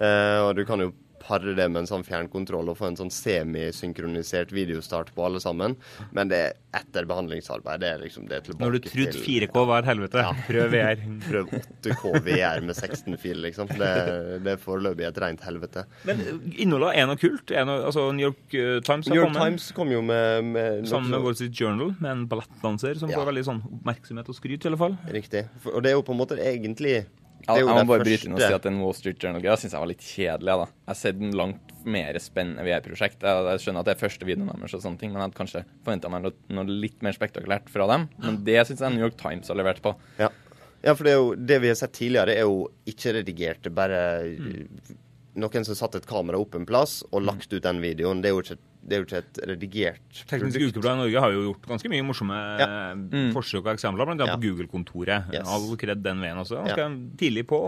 Eh, 0.00 0.38
og 0.46 0.54
du 0.56 0.62
kan 0.68 0.80
jo 0.80 0.92
pare 1.20 1.54
det 1.56 1.66
med 1.70 1.82
en 1.84 1.88
sånn 1.90 2.04
fjernkontroll 2.06 2.70
og 2.72 2.78
få 2.78 2.88
en 2.90 2.96
sånn 2.98 3.10
semisynkronisert 3.12 4.52
videostart 4.54 5.12
på 5.14 5.24
alle 5.26 5.40
sammen. 5.42 5.76
Men 6.16 6.30
det 6.30 6.40
er 6.40 6.56
etter 6.80 7.06
behandlingsarbeid. 7.10 7.80
Det 7.82 7.88
er 7.90 8.02
liksom 8.04 8.28
det 8.30 8.42
tilbake 8.46 8.50
tilbake 8.50 8.64
Når 8.66 8.76
du 8.76 8.88
trodde 8.88 9.12
til 9.16 9.24
4K 9.48 9.64
var 9.70 9.86
helvete, 9.88 10.24
prøv 10.46 10.70
VR. 10.74 11.02
Prøv 11.30 11.52
8K 11.58 12.12
VR 12.26 12.64
med 12.66 12.76
16 12.76 13.16
fil, 13.20 13.40
liksom. 13.44 13.70
Det, 13.80 13.90
det 14.44 14.54
er 14.54 14.60
foreløpig 14.62 15.06
et 15.08 15.20
rent 15.22 15.44
helvete. 15.46 15.84
Men 16.08 16.22
eh, 16.24 16.40
innholdet 16.64 16.92
er 17.00 17.08
noe 17.10 17.20
kult. 17.20 17.50
Er 17.54 17.66
noe, 17.68 17.82
altså 17.90 18.06
New 18.16 18.28
York 18.30 18.54
eh, 18.56 18.76
Times 18.86 19.08
har 19.10 19.14
New 19.14 19.22
York 19.22 19.32
kommet 19.34 19.50
Times 19.50 19.70
kom 19.76 19.94
jo 19.94 20.02
med, 20.06 20.50
med 20.54 20.88
sammen 20.90 21.10
med 21.14 21.24
Wall 21.26 21.38
Street 21.38 21.56
Journal 21.58 21.94
med 21.98 22.10
en 22.12 22.26
ballettdanser 22.30 23.00
som 23.00 23.10
Ja. 23.10 23.18
får 23.18 23.30
veldig 23.32 23.46
sånn 23.48 23.62
oppmerksomhet 23.66 24.28
og 24.30 24.36
skryt, 24.38 24.62
i 24.64 24.70
alle 24.70 24.78
fall. 24.80 24.94
Riktig. 25.10 25.46
For, 25.64 25.74
og 25.78 25.82
det 25.84 25.90
er 25.92 25.98
jo 25.98 26.04
på 26.06 26.14
en 26.14 26.20
måte 26.22 26.38
egentlig 26.38 27.00
Jeg, 27.58 27.66
jeg 27.66 27.76
må 27.76 27.84
bare 27.90 28.04
bryte 28.06 28.28
inn 28.28 28.36
og 28.36 28.42
si 28.42 28.54
at 28.56 28.66
den 28.66 28.78
Wall 28.82 28.94
Street 28.96 29.22
Journal-greia 29.22 29.56
syns 29.60 29.74
jeg 29.74 29.82
var 29.82 29.90
litt 29.90 30.04
kjedelig. 30.04 30.56
da. 30.62 30.68
Jeg 30.70 30.90
har 30.92 30.98
sett 31.00 31.18
den 31.20 31.34
langt 31.36 31.74
mer 31.96 32.18
spennende 32.22 32.64
VR-prosjekt. 32.66 33.24
Jeg, 33.24 33.46
jeg 33.48 33.64
skjønner 33.64 33.84
at 33.84 33.90
det 33.90 33.94
er 33.94 34.00
første 34.02 34.28
videoen 34.28 34.52
deres, 34.52 34.76
og 34.76 34.84
sånne 34.84 35.00
ting, 35.00 35.12
men 35.12 35.20
jeg 35.20 35.28
hadde 35.28 35.40
kanskje 35.40 35.64
forventa 35.86 36.12
meg 36.12 36.28
noe, 36.28 36.64
litt 36.70 37.04
mer 37.06 37.16
spektakulært 37.16 37.72
fra 37.72 37.88
dem. 37.90 38.08
Men 38.22 38.40
det 38.46 38.58
syns 38.68 38.84
jeg 38.84 38.96
New 38.96 39.04
York 39.04 39.18
Times 39.20 39.52
har 39.52 39.58
levert 39.60 39.82
på. 39.84 39.94
Ja. 40.20 40.30
ja, 40.84 40.94
for 40.94 41.06
det, 41.06 41.14
er 41.14 41.20
jo, 41.22 41.30
det 41.52 41.60
vi 41.64 41.72
har 41.72 41.78
sett 41.80 41.96
tidligere, 41.96 42.36
er 42.36 42.48
jo 42.48 42.66
ikke 42.90 43.16
redigert. 43.20 43.70
Bare 43.76 44.02
noen 45.40 45.66
som 45.66 45.78
satt 45.78 45.96
et 45.98 46.08
kamera 46.10 46.40
opp 46.40 46.56
en 46.58 46.66
plass 46.68 47.00
og 47.10 47.24
lagt 47.26 47.52
ut 47.52 47.62
den 47.64 47.80
videoen. 47.82 48.22
Det 48.22 48.30
er 48.30 48.36
jo 48.36 48.44
ikke, 48.44 48.58
det 48.82 48.96
er 48.96 49.02
jo 49.02 49.06
ikke 49.06 49.18
et 49.20 49.38
redigert 49.46 50.20
Teknisk. 50.26 50.56
Ukeblad 50.60 50.96
i 50.96 51.00
Norge 51.02 51.20
har 51.20 51.32
jo 51.34 51.40
gjort 51.52 51.66
ganske 51.68 51.90
mye 51.92 52.02
morsomme 52.06 52.36
Ja. 52.58 52.68
mm. 52.96 53.32
forsøk 53.34 53.66
og 53.66 53.74
eksempler, 53.76 54.08
annet 54.08 54.26
Ja. 54.26 54.36
på 54.36 54.42
Google-kontoret. 54.46 55.28
Yes. 55.34 55.46
All 55.46 55.76
kred 55.76 56.02
den 56.02 56.20
veien 56.20 56.36
også. 56.40 56.62
Ja. 56.66 56.88
Tidlig 57.20 57.46
på. 57.46 57.60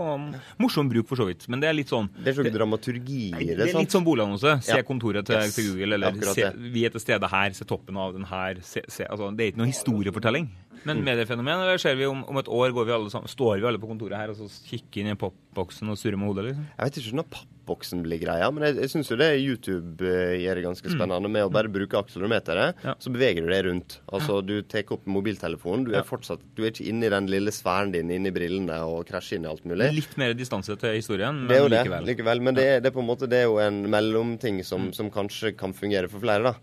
Morsom 0.59 0.89
bruk, 0.89 1.07
for 1.07 1.15
så 1.15 1.25
vidt. 1.29 1.47
Men 1.49 1.59
det 1.61 1.69
er 1.69 1.73
litt 1.73 1.87
sånn 1.89 2.09
Det 2.17 2.33
er 2.37 2.43
ikke 2.43 2.53
dramaturgi 2.57 3.29
i 3.33 3.45
det 3.45 3.57
det. 3.57 3.69
er 3.73 3.79
litt 3.79 3.91
sånn 3.93 4.03
boligannonse. 4.05 4.61
Se 4.63 4.77
Ja. 4.77 4.81
kontoret 4.83 5.25
til, 5.25 5.35
Yes. 5.35 5.55
til 5.55 5.69
Google, 5.71 5.93
eller 5.93 6.13
se, 6.33 6.51
vi 6.57 6.85
er 6.85 6.89
til 6.89 6.99
stede 6.99 7.29
her, 7.29 7.51
se 7.53 7.63
toppen 7.65 7.95
av 7.97 8.13
den 8.13 8.23
her. 8.25 8.55
Se, 8.61 8.81
se, 8.87 9.03
altså, 9.05 9.35
det 9.35 9.41
er 9.43 9.51
ikke 9.53 9.57
noe 9.63 9.67
historiefortelling. 9.71 10.49
Men 10.85 10.97
Mm. 10.99 11.05
mediefenomen 11.05 11.61
eller 11.63 11.77
ser 11.77 11.95
vi 11.95 12.05
om, 12.05 12.23
om 12.27 12.37
et 12.37 12.47
år 12.47 12.73
går 12.75 12.85
vi 12.85 12.91
alle 12.91 13.09
sammen, 13.09 13.27
står 13.31 13.59
vi 13.61 13.67
alle 13.67 13.79
på 13.79 13.87
kontoret 13.87 14.17
her 14.17 14.29
og 14.29 14.35
så 14.37 14.49
kikker 14.67 15.01
inn 15.01 15.11
i 15.13 15.15
popboksen 15.15 15.89
og 15.89 15.97
surrer 15.97 16.17
med 16.17 16.27
hodet. 16.27 16.45
liksom. 16.51 16.65
Jeg 16.77 16.85
vet 16.89 16.97
ikke 17.03 17.15
når 17.19 17.27
pappboksen 17.31 18.01
blir 18.03 18.19
greia, 18.19 18.49
men 18.51 18.63
jeg, 18.67 18.75
jeg 18.81 18.89
syns 18.91 19.09
jo 19.09 19.15
det 19.15 19.29
YouTube 19.39 20.01
eh, 20.03 20.35
gjør 20.43 20.55
det 20.59 20.63
ganske 20.65 20.89
spennende. 20.91 21.29
Med 21.31 21.45
å 21.47 21.51
bare 21.53 21.71
bruke 21.71 21.95
akselerometeret, 22.01 22.75
Ja. 22.83 22.95
så 22.99 23.09
beveger 23.13 23.41
du 23.45 23.49
deg 23.53 23.63
rundt. 23.65 23.99
Altså, 24.11 24.41
du 24.45 24.61
tar 24.63 24.83
opp 24.91 25.05
mobiltelefonen. 25.07 25.85
Du 25.87 25.93
er 25.95 26.03
fortsatt 26.03 26.39
Du 26.55 26.63
er 26.65 26.71
ikke 26.71 26.87
inne 26.89 27.05
i 27.07 27.09
den 27.09 27.27
lille 27.31 27.51
sfæren 27.55 27.91
din, 27.93 28.09
inne 28.11 28.27
i 28.27 28.35
brillene 28.35 28.81
og 28.83 29.05
krasjer 29.07 29.37
inn 29.39 29.45
i 29.45 29.51
alt 29.53 29.63
mulig. 29.65 29.87
Litt 29.95 30.17
mer 30.19 30.33
distanse 30.35 30.75
til 30.77 30.95
historien, 30.99 31.33
men 31.33 31.47
Det 31.47 31.57
er 31.57 31.63
jo 31.63 31.69
det, 31.69 31.83
likevel. 31.85 32.05
likevel. 32.11 32.41
Men 32.41 32.53
det 32.55 32.67
det 32.83 32.91
er 32.91 32.97
på 32.97 32.99
en 32.99 33.07
måte 33.07 33.29
det 33.29 33.39
er 33.39 33.47
jo 33.47 33.57
en 33.63 33.83
mellomting 33.89 34.63
som, 34.65 34.91
som 34.91 35.09
kanskje 35.09 35.55
kan 35.55 35.71
fungere 35.73 36.09
for 36.09 36.19
flere. 36.19 36.43
da. 36.43 36.55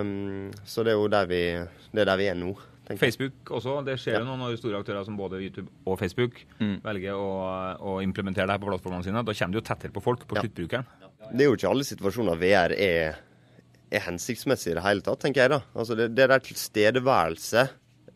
Um, 0.00 0.50
så 0.64 0.84
det 0.84 0.92
er 0.92 0.98
jo 1.00 1.08
der 1.08 1.26
vi, 1.30 1.40
det 1.94 2.02
er 2.02 2.08
der 2.12 2.16
vi 2.20 2.28
er 2.30 2.34
nå. 2.38 2.54
Tenker 2.90 3.06
jeg. 3.06 3.14
Facebook 3.14 3.52
også. 3.60 3.76
Det 3.86 3.96
skjer 4.02 4.18
jo 4.20 4.26
nå 4.28 4.36
når 4.42 4.58
store 4.60 4.82
aktører 4.82 5.06
som 5.08 5.16
både 5.18 5.40
YouTube 5.40 5.70
og 5.86 5.96
Facebook 6.02 6.42
velger 6.84 7.14
å, 7.16 7.30
å 7.80 7.96
implementere 8.04 8.46
det 8.50 8.56
her 8.58 8.62
på 8.62 8.68
plattformene 8.72 9.06
sine. 9.06 9.22
Da 9.24 9.32
kommer 9.38 9.54
du 9.56 9.60
jo 9.62 9.66
tettere 9.70 9.94
på 9.94 10.02
folk, 10.04 10.26
på 10.28 10.36
Ja. 10.38 10.44
sluttbrukeren. 10.44 10.86
Det 11.30 11.44
er 11.44 11.48
jo 11.50 11.56
ikke 11.56 11.70
alle 11.70 11.84
situasjoner 11.86 12.38
VR 12.40 12.72
er, 12.74 13.18
er 13.90 14.02
hensiktsmessig 14.06 14.72
i 14.72 14.78
det 14.78 14.82
hele 14.84 15.04
tatt, 15.06 15.20
tenker 15.22 15.44
jeg 15.46 15.52
da. 15.54 15.60
Altså 15.78 15.94
det, 15.98 16.10
det 16.18 16.26
der 16.32 16.42
tilstedeværelse 16.42 17.68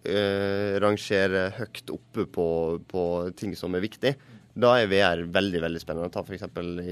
øh, 0.04 0.80
rangerer 0.82 1.54
høyt 1.58 1.90
oppe 1.94 2.26
på, 2.34 2.46
på 2.90 3.04
ting 3.38 3.54
som 3.58 3.74
er 3.78 3.84
viktig. 3.84 4.14
Da 4.54 4.70
er 4.78 4.86
VR 4.86 5.24
veldig 5.34 5.60
veldig 5.64 5.80
spennende. 5.82 6.12
Ta 6.14 6.22
f.eks. 6.22 6.44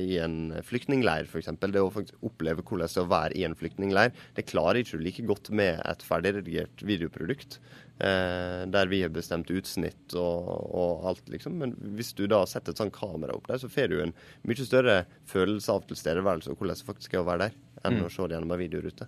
i 0.02 0.16
en 0.18 0.38
flyktningleir. 0.66 1.28
For 1.30 1.38
eksempel. 1.38 1.70
det 1.74 1.82
å 1.82 1.92
oppleve 2.26 2.64
hvordan 2.64 2.88
det 2.90 2.98
er 2.98 3.04
å 3.04 3.12
være 3.12 3.38
i 3.38 3.44
en 3.46 3.54
flyktningleir, 3.58 4.10
det 4.34 4.48
klarer 4.50 4.82
ikke 4.82 4.98
du 4.98 5.06
like 5.06 5.26
godt 5.28 5.52
med 5.54 5.78
et 5.86 6.02
ferdigredigert 6.02 6.82
videoprodukt. 6.82 7.60
Eh, 8.02 8.66
der 8.66 8.90
vi 8.90 9.02
har 9.04 9.14
bestemt 9.14 9.50
utsnitt 9.54 10.16
og, 10.18 10.50
og 10.74 11.06
alt, 11.12 11.22
liksom. 11.30 11.60
Men 11.62 11.76
hvis 11.94 12.10
du 12.18 12.26
da 12.26 12.42
setter 12.50 12.74
et 12.74 12.82
sånt 12.82 12.96
kamera 12.96 13.36
opp 13.38 13.46
der, 13.46 13.62
så 13.62 13.70
får 13.70 13.92
du 13.92 14.00
en 14.02 14.16
mye 14.48 14.66
større 14.66 15.04
følelse 15.30 15.76
av 15.76 15.86
tilstedeværelse 15.86 16.50
og 16.50 16.58
hvordan 16.58 16.82
det 16.82 16.88
faktisk 16.88 17.14
er 17.14 17.22
å 17.22 17.28
være 17.30 17.46
der, 17.46 17.60
enn 17.86 18.02
å 18.02 18.10
se 18.10 18.26
det 18.26 18.40
gjennom 18.40 18.56
en 18.56 18.64
videorute. 18.64 19.06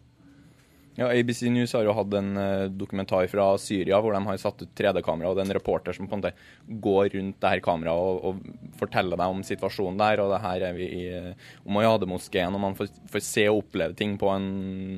Ja, 0.95 1.09
ABC 1.11 1.43
News 1.51 1.73
har 1.75 1.83
jo 1.83 1.95
hatt 1.97 2.13
en 2.15 2.37
eh, 2.39 2.67
dokumentar 2.71 3.27
fra 3.27 3.49
Syria 3.59 3.99
hvor 4.03 4.15
de 4.15 4.21
har 4.29 4.37
satt 4.39 4.63
ut 4.63 4.75
3D-kamera, 4.79 5.31
og 5.31 5.35
det 5.35 5.43
er 5.43 5.49
en 5.49 5.57
reporter 5.57 5.97
som 5.97 6.07
på 6.07 6.15
en 6.15 6.23
måte 6.23 6.79
går 6.85 7.09
rundt 7.17 7.41
det 7.43 7.51
her 7.51 7.63
kameraet 7.65 8.11
og, 8.13 8.29
og 8.29 8.77
forteller 8.79 9.19
deg 9.19 9.35
om 9.35 9.43
situasjonen 9.47 9.99
der. 9.99 10.23
Og 10.23 10.31
det 10.31 10.43
her 10.45 10.67
er 10.69 10.77
vi 10.79 10.87
i 10.87 11.03
uh, 11.11 11.49
Mojade-moskeen, 11.67 12.55
og 12.55 12.63
man 12.63 12.79
får, 12.79 12.93
får 13.11 13.27
se 13.27 13.49
og 13.51 13.65
oppleve 13.65 13.99
ting 13.99 14.15
på 14.21 14.31
en 14.31 14.47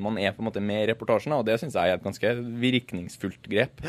Man 0.04 0.20
er 0.20 0.36
på 0.36 0.44
en 0.44 0.50
måte 0.50 0.60
med 0.60 0.82
i 0.82 0.90
reportasjen, 0.92 1.32
og 1.32 1.46
det 1.48 1.56
syns 1.62 1.78
jeg 1.78 1.94
er 1.94 1.96
et 1.96 2.04
ganske 2.04 2.34
virkningsfullt 2.60 3.48
grep. 3.48 3.80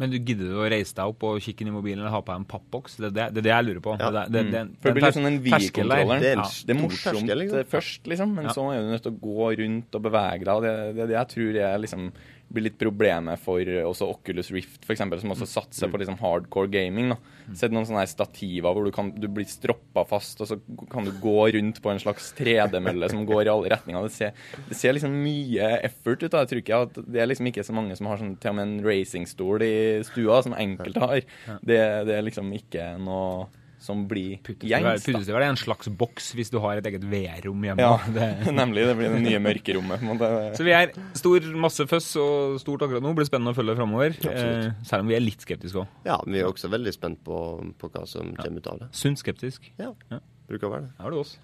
Men 0.00 0.12
du 0.12 0.16
gidder 0.16 0.48
du 0.48 0.56
å 0.56 0.66
reise 0.72 0.96
deg 0.96 1.10
opp 1.12 1.24
og 1.28 1.40
kikke 1.44 1.60
inn 1.64 1.70
i 1.70 1.74
mobilen 1.74 2.00
eller 2.00 2.14
ha 2.14 2.22
på 2.24 2.32
deg 2.32 2.40
en 2.40 2.48
pappboks? 2.48 2.96
Det 2.96 3.10
er 3.10 3.14
det, 3.18 3.26
det, 3.36 3.42
er 3.42 3.46
det 3.46 3.52
jeg 3.52 3.66
lurer 3.68 3.82
på. 3.84 3.96
Ja. 4.00 4.10
Det, 4.16 4.24
det, 4.32 4.44
det, 4.54 4.62
For 4.80 4.88
det 4.88 4.96
blir 4.96 5.04
litt 5.06 5.18
sånn 5.18 5.28
den. 5.28 5.38
Det 5.44 5.52
er 5.52 6.12
en 6.16 6.24
Ja. 6.40 6.46
Det 6.48 6.74
er 6.74 6.78
morsomt 6.80 7.18
terskel, 7.20 7.42
liksom. 7.44 7.64
først, 7.76 8.10
liksom, 8.14 8.34
men 8.38 8.48
Ja. 8.48 8.54
så 8.56 8.64
er 8.72 8.80
du 8.80 8.90
nødt 8.94 9.04
til 9.04 9.12
å 9.12 9.20
gå 9.28 9.48
rundt 9.60 9.98
og 10.00 10.04
bevege 10.08 10.44
deg. 10.46 10.54
og 10.54 10.62
Det 10.64 10.74
det 10.96 11.02
er 11.04 11.10
det 11.12 11.18
jeg 11.20 11.28
tror 11.34 11.60
er 11.68 11.78
liksom 11.84 12.12
blir 12.50 12.66
litt 12.66 12.78
problemet 12.80 13.38
for 13.42 13.62
også 13.86 14.08
Oculus 14.10 14.50
Rift, 14.54 14.82
eksempel, 14.90 15.20
som 15.22 15.30
også 15.34 15.46
satser 15.48 15.90
på 15.90 16.00
liksom 16.00 16.18
hardcore 16.20 16.70
gaming. 16.72 17.12
da. 17.12 17.18
Sett 17.58 17.74
noen 17.74 17.86
sånne 17.86 18.02
stativer 18.10 18.74
hvor 18.74 18.86
du, 18.86 18.92
kan, 18.94 19.12
du 19.14 19.28
blir 19.30 19.46
stroppa 19.48 20.04
fast, 20.08 20.42
og 20.42 20.50
så 20.50 20.58
kan 20.90 21.06
du 21.06 21.12
gå 21.22 21.36
rundt 21.54 21.80
på 21.82 21.92
en 21.92 22.02
slags 22.02 22.32
3D-mølle 22.38 23.10
som 23.12 23.22
går 23.28 23.44
i 23.44 23.52
alle 23.52 23.70
retninger. 23.74 24.08
Det 24.08 24.16
ser, 24.16 24.34
det 24.68 24.78
ser 24.78 24.96
liksom 24.96 25.14
mye 25.22 25.70
effort 25.86 26.22
ut. 26.24 26.30
da. 26.30 26.42
Jeg 26.42 26.52
tror 26.52 26.62
ikke 26.64 26.82
at 26.88 27.00
Det 27.06 27.22
er 27.22 27.30
liksom 27.30 27.50
ikke 27.52 27.66
så 27.66 27.76
mange 27.76 27.96
som 27.98 28.10
har 28.10 28.20
sånn, 28.20 28.34
til 28.42 28.52
og 28.52 28.58
med 28.58 28.68
en 28.68 28.84
racingstol 28.86 29.66
i 29.66 29.72
stua, 30.06 30.42
som 30.46 30.58
enkelte 30.58 31.06
har. 31.06 31.24
Det, 31.62 31.80
det 32.08 32.18
er 32.18 32.26
liksom 32.26 32.50
ikke 32.56 32.92
noe 33.02 33.46
som 33.80 34.02
blir 34.10 34.38
gjengs. 34.44 35.04
puttes 35.06 35.28
er 35.32 35.44
en 35.46 35.56
slags 35.56 35.88
boks 35.88 36.30
hvis 36.36 36.50
du 36.52 36.58
har 36.60 36.76
et 36.80 36.86
eget 36.90 37.04
VR-rom 37.08 37.62
hjemme. 37.64 37.80
Ja, 37.80 37.96
Det, 38.12 38.52
nemlig. 38.60 38.84
Det 38.90 38.96
blir 38.98 39.14
det 39.14 39.22
nye 39.24 39.40
mørkerommet. 39.40 40.04
så 40.58 40.66
vi 40.66 40.74
er 40.76 40.92
stor, 41.16 41.48
masse 41.56 41.86
føss 41.88 42.10
og 42.20 42.58
stort 42.60 42.84
akkurat 42.86 43.04
nå. 43.04 43.14
Blir 43.16 43.28
spennende 43.30 43.54
å 43.54 43.58
følge 43.58 43.78
framover. 43.80 44.16
Eh, 44.30 44.70
selv 44.84 45.06
om 45.06 45.10
vi 45.12 45.16
er 45.16 45.24
litt 45.24 45.40
skeptiske 45.46 45.80
òg. 45.84 45.88
Ja, 46.04 46.20
men 46.26 46.36
vi 46.36 46.44
er 46.44 46.50
også 46.52 46.70
veldig 46.72 46.92
spent 46.96 47.24
på, 47.24 47.40
på 47.80 47.92
hva 47.94 48.04
som 48.10 48.34
kommer 48.36 48.60
ut 48.60 48.70
av 48.74 48.82
det. 48.84 48.90
Sunt 49.00 49.22
skeptisk. 49.22 49.72
Ja, 49.80 49.94
Ja. 50.12 50.20
bruker 50.50 50.68
å 50.68 50.74
være 50.76 50.88
det. 50.88 50.94
Her 50.98 51.08
har 51.08 51.16
du 51.16 51.22
oss. 51.24 51.36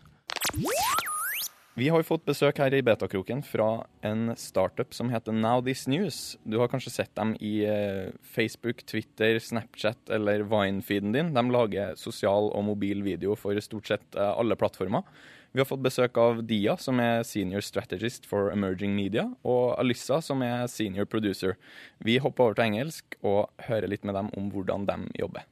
Vi 1.76 1.90
har 1.92 2.00
fått 2.09 2.23
besøk 2.25 2.56
her 2.62 2.73
i 2.73 2.78
Betakroken 2.80 3.42
fra 3.45 3.83
en 4.00 4.30
startup 4.40 4.95
som 4.97 5.11
heter 5.12 5.35
Now 5.37 5.61
This 5.61 5.83
News. 5.85 6.38
Du 6.40 6.56
har 6.56 6.71
kanskje 6.73 6.95
sett 6.95 7.11
dem 7.18 7.35
i 7.37 7.66
eh, 7.68 8.14
Facebook, 8.25 8.80
Twitter, 8.88 9.37
Snapchat 9.37 10.09
eller 10.09 10.47
Vine-feeden 10.49 11.12
din. 11.12 11.35
De 11.37 11.42
lager 11.52 11.92
sosial 12.00 12.49
og 12.49 12.64
mobil 12.64 13.02
video 13.04 13.37
for 13.37 13.61
stort 13.61 13.90
sett 13.92 14.16
eh, 14.16 14.30
alle 14.40 14.56
plattformer. 14.56 15.04
Vi 15.52 15.61
har 15.61 15.68
fått 15.68 15.85
besøk 15.85 16.16
av 16.16 16.40
Dia, 16.49 16.78
som 16.80 16.97
er 17.04 17.21
senior 17.28 17.61
strategist 17.61 18.25
for 18.25 18.49
emerging 18.54 18.97
media, 18.97 19.26
og 19.45 19.75
Alyssa, 19.76 20.23
som 20.25 20.40
er 20.49 20.64
senior 20.73 21.04
producer. 21.04 21.59
Vi 22.00 22.16
hopper 22.25 22.47
over 22.47 22.56
til 22.56 22.71
engelsk 22.71 23.21
og 23.21 23.52
hører 23.68 23.92
litt 23.92 24.09
med 24.09 24.16
dem 24.16 24.33
om 24.33 24.49
hvordan 24.56 24.88
de 24.88 24.97
jobber. 25.21 25.45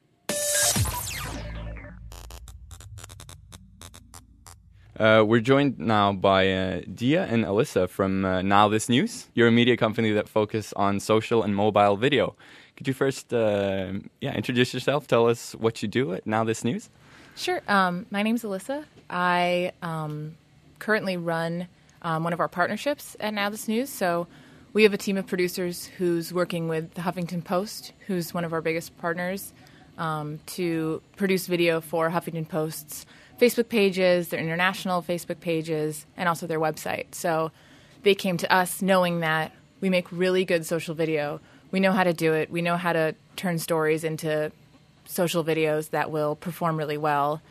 Uh, 4.98 5.24
we're 5.26 5.40
joined 5.40 5.76
now 5.78 6.12
by 6.12 6.48
uh, 6.48 6.80
Dhiya 6.82 7.28
and 7.28 7.44
Alyssa 7.44 7.88
from 7.88 8.24
uh, 8.24 8.42
Now 8.42 8.68
This 8.68 8.88
News. 8.88 9.26
You're 9.34 9.48
a 9.48 9.52
media 9.52 9.76
company 9.76 10.12
that 10.12 10.28
focus 10.28 10.72
on 10.74 11.00
social 11.00 11.42
and 11.42 11.56
mobile 11.56 11.96
video. 11.96 12.36
Could 12.76 12.86
you 12.86 12.94
first, 12.94 13.34
uh, 13.34 13.94
yeah, 14.20 14.34
introduce 14.34 14.72
yourself? 14.72 15.08
Tell 15.08 15.28
us 15.28 15.52
what 15.56 15.82
you 15.82 15.88
do 15.88 16.14
at 16.14 16.26
Now 16.28 16.44
This 16.44 16.62
News. 16.62 16.90
Sure. 17.34 17.60
Um, 17.66 18.06
my 18.12 18.22
name's 18.22 18.44
Alyssa. 18.44 18.84
I 19.10 19.72
um, 19.82 20.36
currently 20.78 21.16
run 21.16 21.66
um, 22.02 22.22
one 22.22 22.32
of 22.32 22.38
our 22.38 22.48
partnerships 22.48 23.16
at 23.18 23.34
Now 23.34 23.50
This 23.50 23.66
News. 23.66 23.90
So 23.90 24.28
we 24.74 24.84
have 24.84 24.94
a 24.94 24.98
team 24.98 25.16
of 25.16 25.26
producers 25.26 25.86
who's 25.86 26.32
working 26.32 26.68
with 26.68 26.94
the 26.94 27.00
Huffington 27.00 27.42
Post, 27.42 27.92
who's 28.06 28.32
one 28.32 28.44
of 28.44 28.52
our 28.52 28.60
biggest 28.60 28.96
partners, 28.98 29.52
um, 29.98 30.38
to 30.46 31.02
produce 31.16 31.48
video 31.48 31.80
for 31.80 32.10
Huffington 32.10 32.48
Post's 32.48 33.06
Facebook 33.40 33.68
pages, 33.68 34.28
their 34.28 34.40
international 34.40 35.02
Facebook 35.02 35.40
pages, 35.40 36.06
and 36.16 36.28
also 36.28 36.46
their 36.46 36.60
website. 36.60 37.14
So 37.14 37.50
they 38.02 38.14
came 38.14 38.36
to 38.38 38.52
us 38.54 38.80
knowing 38.82 39.20
that 39.20 39.52
we 39.80 39.90
make 39.90 40.10
really 40.12 40.44
good 40.44 40.64
social 40.64 40.94
video. 40.94 41.40
We 41.70 41.80
know 41.80 41.92
how 41.92 42.04
to 42.04 42.12
do 42.12 42.32
it. 42.32 42.50
We 42.50 42.62
know 42.62 42.76
how 42.76 42.92
to 42.92 43.14
turn 43.36 43.58
stories 43.58 44.04
into 44.04 44.52
social 45.06 45.44
videos 45.44 45.90
that 45.90 46.10
will 46.10 46.36
perform 46.36 46.76
really 46.76 46.96
well. 46.96 47.42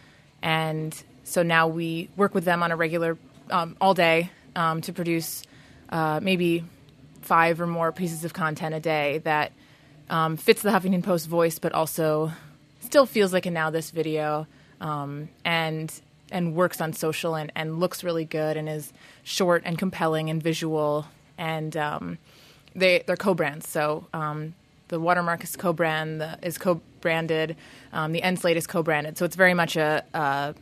And 0.41 0.95
so 1.23 1.43
now 1.43 1.67
we 1.67 2.09
work 2.15 2.33
with 2.33 2.45
them 2.45 2.63
on 2.63 2.71
a 2.71 2.75
regular, 2.75 3.17
um, 3.49 3.75
all 3.79 3.93
day, 3.93 4.31
um, 4.55 4.81
to 4.81 4.93
produce 4.93 5.43
uh, 5.89 6.19
maybe 6.21 6.63
five 7.21 7.61
or 7.61 7.67
more 7.67 7.91
pieces 7.91 8.25
of 8.25 8.33
content 8.33 8.75
a 8.75 8.79
day 8.79 9.19
that 9.19 9.51
um, 10.09 10.37
fits 10.37 10.61
the 10.61 10.69
Huffington 10.69 11.03
Post 11.03 11.27
voice, 11.27 11.59
but 11.59 11.71
also 11.73 12.31
still 12.81 13.05
feels 13.05 13.33
like 13.33 13.45
a 13.45 13.51
now 13.51 13.69
this 13.69 13.91
video, 13.91 14.47
um, 14.83 15.29
and 15.43 15.91
and 16.31 16.55
works 16.55 16.81
on 16.81 16.93
social 16.93 17.35
and, 17.35 17.51
and 17.55 17.79
looks 17.79 18.03
really 18.03 18.25
good 18.25 18.57
and 18.57 18.67
is 18.67 18.91
short 19.23 19.61
and 19.65 19.77
compelling 19.77 20.29
and 20.29 20.41
visual 20.43 21.05
and 21.37 21.75
um, 21.77 22.17
they 22.75 23.03
they're 23.07 23.15
co-brands. 23.15 23.67
So 23.67 24.07
um, 24.13 24.53
the 24.89 24.99
watermark 24.99 25.43
is 25.43 25.55
co-brand, 25.55 26.21
the, 26.21 26.37
is 26.41 26.57
co-branded, 26.57 27.55
um, 27.93 28.11
the 28.11 28.21
end 28.21 28.39
slate 28.39 28.57
is 28.57 28.67
co-branded. 28.67 29.17
So 29.17 29.25
it's 29.25 29.35
very 29.35 29.53
much 29.53 29.75
a, 29.75 30.03
a 30.13 30.53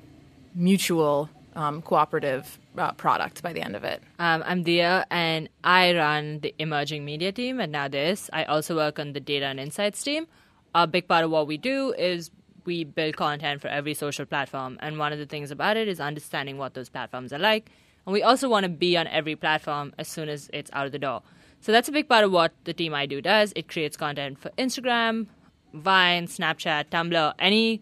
mutual 0.56 1.30
um, 1.56 1.82
cooperative 1.82 2.60
uh, 2.78 2.92
product 2.94 3.44
by 3.44 3.54
the 3.54 3.62
end 3.62 3.76
of 3.76 3.84
it. 3.84 4.02
Um, 4.20 4.44
I'm 4.46 4.64
Dhiya, 4.64 5.06
and 5.10 5.50
I 5.64 5.94
run 5.94 6.40
the 6.40 6.54
emerging 6.60 7.04
media 7.04 7.32
team 7.32 7.60
at 7.60 7.92
This. 7.92 8.30
I 8.32 8.46
also 8.46 8.76
work 8.76 9.00
on 9.00 9.14
the 9.14 9.20
data 9.20 9.46
and 9.48 9.60
insights 9.60 10.02
team. 10.02 10.28
A 10.74 10.88
big 10.88 11.08
part 11.08 11.26
of 11.26 11.32
what 11.32 11.48
we 11.48 11.58
do 11.58 11.94
is 11.98 12.32
we 12.66 12.84
build 12.84 13.18
content 13.18 13.62
for 13.62 13.68
every 13.68 13.94
social 13.94 14.26
platform, 14.26 14.78
and 14.82 14.98
one 14.98 15.14
of 15.14 15.20
the 15.20 15.26
things 15.26 15.52
about 15.52 15.78
it 15.78 15.88
is 15.88 16.00
understanding 16.00 16.58
what 16.58 16.74
those 16.74 16.90
platforms 16.90 17.34
are 17.34 17.40
like. 17.40 17.70
And 18.06 18.14
we 18.14 18.24
also 18.24 18.50
want 18.50 18.64
to 18.64 18.70
be 18.70 18.98
on 18.98 19.08
every 19.08 19.36
platform 19.36 19.94
as 19.98 20.08
soon 20.08 20.30
as 20.30 20.50
it's 20.54 20.72
out 20.74 20.86
of 20.86 20.92
the 20.92 21.00
door. 21.00 21.22
So 21.60 21.72
that's 21.72 21.88
a 21.88 21.92
big 21.92 22.10
part 22.10 22.24
of 22.24 22.32
what 22.32 22.54
the 22.64 22.74
team 22.74 22.94
I 22.94 23.06
do 23.06 23.22
does. 23.22 23.54
It 23.56 23.68
creates 23.68 23.96
content 23.96 24.40
for 24.40 24.50
Instagram, 24.58 25.28
Vine, 25.74 26.26
Snapchat, 26.28 26.86
Tumblr, 26.90 27.34
any 27.40 27.82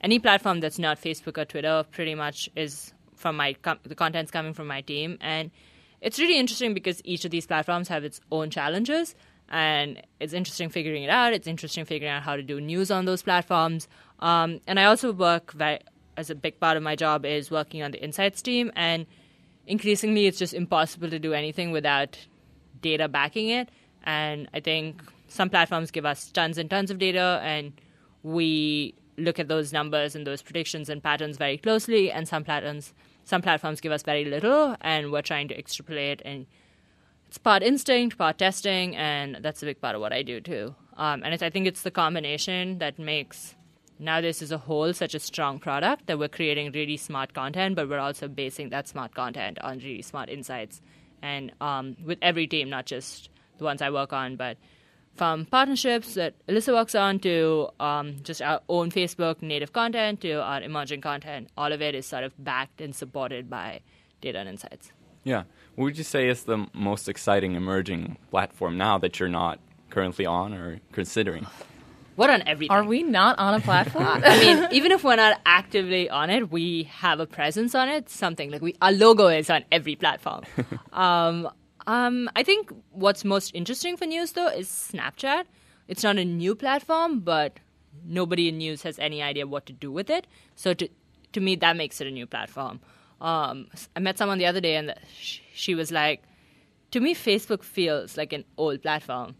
any 0.00 0.18
platform 0.18 0.60
that's 0.60 0.78
not 0.78 1.00
Facebook 1.00 1.36
or 1.38 1.44
Twitter. 1.44 1.84
Pretty 1.90 2.14
much 2.14 2.48
is 2.56 2.92
from 3.16 3.36
my 3.36 3.52
com- 3.54 3.80
the 3.82 3.94
content's 3.94 4.30
coming 4.30 4.54
from 4.54 4.66
my 4.66 4.80
team, 4.80 5.18
and 5.20 5.50
it's 6.00 6.18
really 6.18 6.38
interesting 6.38 6.72
because 6.72 7.02
each 7.04 7.24
of 7.24 7.30
these 7.30 7.46
platforms 7.46 7.88
have 7.88 8.04
its 8.04 8.20
own 8.32 8.48
challenges, 8.50 9.14
and 9.50 10.02
it's 10.20 10.32
interesting 10.32 10.68
figuring 10.68 11.02
it 11.02 11.10
out. 11.10 11.32
It's 11.32 11.46
interesting 11.46 11.84
figuring 11.84 12.12
out 12.12 12.22
how 12.22 12.36
to 12.36 12.42
do 12.42 12.60
news 12.60 12.90
on 12.90 13.04
those 13.04 13.22
platforms. 13.22 13.88
Um, 14.20 14.60
and 14.66 14.80
I 14.80 14.84
also 14.84 15.12
work 15.12 15.54
as 16.16 16.30
a 16.30 16.34
big 16.34 16.58
part 16.58 16.76
of 16.76 16.82
my 16.82 16.96
job 16.96 17.24
is 17.24 17.50
working 17.50 17.82
on 17.82 17.92
the 17.92 18.02
insights 18.02 18.42
team, 18.42 18.72
and 18.74 19.06
increasingly 19.66 20.26
it's 20.26 20.38
just 20.38 20.54
impossible 20.54 21.10
to 21.10 21.18
do 21.18 21.32
anything 21.32 21.70
without 21.70 22.18
data 22.80 23.08
backing 23.08 23.48
it. 23.48 23.68
And 24.04 24.48
I 24.52 24.60
think 24.60 25.02
some 25.28 25.50
platforms 25.50 25.90
give 25.90 26.06
us 26.06 26.30
tons 26.30 26.58
and 26.58 26.68
tons 26.68 26.90
of 26.90 26.98
data, 26.98 27.40
and 27.42 27.72
we 28.22 28.94
look 29.16 29.38
at 29.38 29.48
those 29.48 29.72
numbers 29.72 30.14
and 30.14 30.26
those 30.26 30.42
predictions 30.42 30.88
and 30.88 31.02
patterns 31.02 31.36
very 31.36 31.58
closely. 31.58 32.10
And 32.10 32.26
some 32.26 32.44
patterns, 32.44 32.94
some 33.24 33.42
platforms 33.42 33.80
give 33.80 33.92
us 33.92 34.02
very 34.02 34.24
little, 34.24 34.76
and 34.80 35.12
we're 35.12 35.22
trying 35.22 35.48
to 35.48 35.58
extrapolate. 35.58 36.22
And 36.24 36.46
it's 37.28 37.38
part 37.38 37.62
instinct, 37.62 38.16
part 38.16 38.38
testing, 38.38 38.96
and 38.96 39.38
that's 39.42 39.62
a 39.62 39.66
big 39.66 39.80
part 39.80 39.94
of 39.94 40.00
what 40.00 40.12
I 40.12 40.22
do 40.22 40.40
too. 40.40 40.74
Um, 40.96 41.22
and 41.22 41.34
I 41.42 41.50
think 41.50 41.66
it's 41.66 41.82
the 41.82 41.90
combination 41.90 42.78
that 42.78 42.98
makes 42.98 43.54
now 43.98 44.20
this 44.20 44.42
is 44.42 44.52
a 44.52 44.58
whole 44.58 44.92
such 44.92 45.14
a 45.14 45.18
strong 45.18 45.58
product 45.58 46.06
that 46.06 46.18
we're 46.18 46.28
creating 46.28 46.72
really 46.72 46.96
smart 46.96 47.34
content, 47.34 47.76
but 47.76 47.88
we're 47.88 47.98
also 47.98 48.28
basing 48.28 48.70
that 48.70 48.88
smart 48.88 49.14
content 49.14 49.58
on 49.60 49.78
really 49.78 50.02
smart 50.02 50.28
insights. 50.28 50.80
And 51.22 51.52
um, 51.60 51.96
with 52.04 52.18
every 52.22 52.46
team, 52.46 52.70
not 52.70 52.86
just 52.86 53.28
the 53.58 53.64
ones 53.64 53.82
I 53.82 53.90
work 53.90 54.12
on, 54.12 54.36
but 54.36 54.56
from 55.14 55.46
partnerships 55.46 56.14
that 56.14 56.34
Alyssa 56.46 56.72
works 56.72 56.94
on 56.94 57.18
to 57.20 57.70
um, 57.80 58.16
just 58.22 58.40
our 58.40 58.60
own 58.68 58.90
Facebook 58.90 59.42
native 59.42 59.72
content 59.72 60.20
to 60.20 60.34
our 60.34 60.62
emerging 60.62 61.00
content, 61.00 61.48
all 61.56 61.72
of 61.72 61.82
it 61.82 61.94
is 61.96 62.06
sort 62.06 62.22
of 62.22 62.32
backed 62.38 62.80
and 62.80 62.94
supported 62.94 63.50
by 63.50 63.80
data 64.20 64.38
and 64.38 64.48
insights. 64.48 64.92
Yeah. 65.24 65.42
What 65.74 65.84
would 65.84 65.98
you 65.98 66.04
say 66.04 66.28
is 66.28 66.44
the 66.44 66.66
most 66.72 67.08
exciting 67.08 67.54
emerging 67.54 68.16
platform 68.30 68.78
now 68.78 68.98
that 68.98 69.18
you're 69.18 69.28
not 69.28 69.58
currently 69.90 70.24
on 70.24 70.54
or 70.54 70.80
considering? 70.92 71.46
We're 72.18 72.32
on 72.32 72.42
everything. 72.48 72.76
Are 72.76 72.82
we 72.82 73.04
not 73.04 73.38
on 73.38 73.54
a 73.54 73.60
platform? 73.60 74.04
I 74.24 74.40
mean, 74.40 74.66
even 74.72 74.90
if 74.90 75.04
we're 75.04 75.14
not 75.14 75.40
actively 75.46 76.10
on 76.10 76.30
it, 76.30 76.50
we 76.50 76.82
have 76.94 77.20
a 77.20 77.26
presence 77.26 77.76
on 77.76 77.88
it. 77.88 78.10
Something 78.10 78.50
like 78.50 78.60
we, 78.60 78.74
our 78.82 78.90
logo 78.90 79.28
is 79.28 79.48
on 79.48 79.64
every 79.70 79.94
platform. 79.94 80.42
um, 80.92 81.48
um, 81.86 82.28
I 82.34 82.42
think 82.42 82.72
what's 82.90 83.24
most 83.24 83.54
interesting 83.54 83.96
for 83.96 84.04
news 84.04 84.32
though 84.32 84.48
is 84.48 84.68
Snapchat. 84.68 85.44
It's 85.86 86.02
not 86.02 86.18
a 86.18 86.24
new 86.24 86.56
platform, 86.56 87.20
but 87.20 87.60
nobody 88.04 88.48
in 88.48 88.58
news 88.58 88.82
has 88.82 88.98
any 88.98 89.22
idea 89.22 89.46
what 89.46 89.64
to 89.66 89.72
do 89.72 89.92
with 89.92 90.10
it. 90.10 90.26
So 90.56 90.74
to 90.74 90.88
to 91.34 91.40
me, 91.40 91.54
that 91.56 91.76
makes 91.76 92.00
it 92.00 92.08
a 92.08 92.10
new 92.10 92.26
platform. 92.26 92.80
Um, 93.20 93.68
I 93.94 94.00
met 94.00 94.18
someone 94.18 94.38
the 94.38 94.46
other 94.46 94.60
day, 94.60 94.74
and 94.76 94.94
sh- 95.20 95.40
she 95.54 95.74
was 95.74 95.92
like, 95.92 96.22
"To 96.90 97.00
me, 97.00 97.14
Facebook 97.14 97.62
feels 97.62 98.16
like 98.16 98.32
an 98.32 98.44
old 98.56 98.82
platform." 98.82 99.36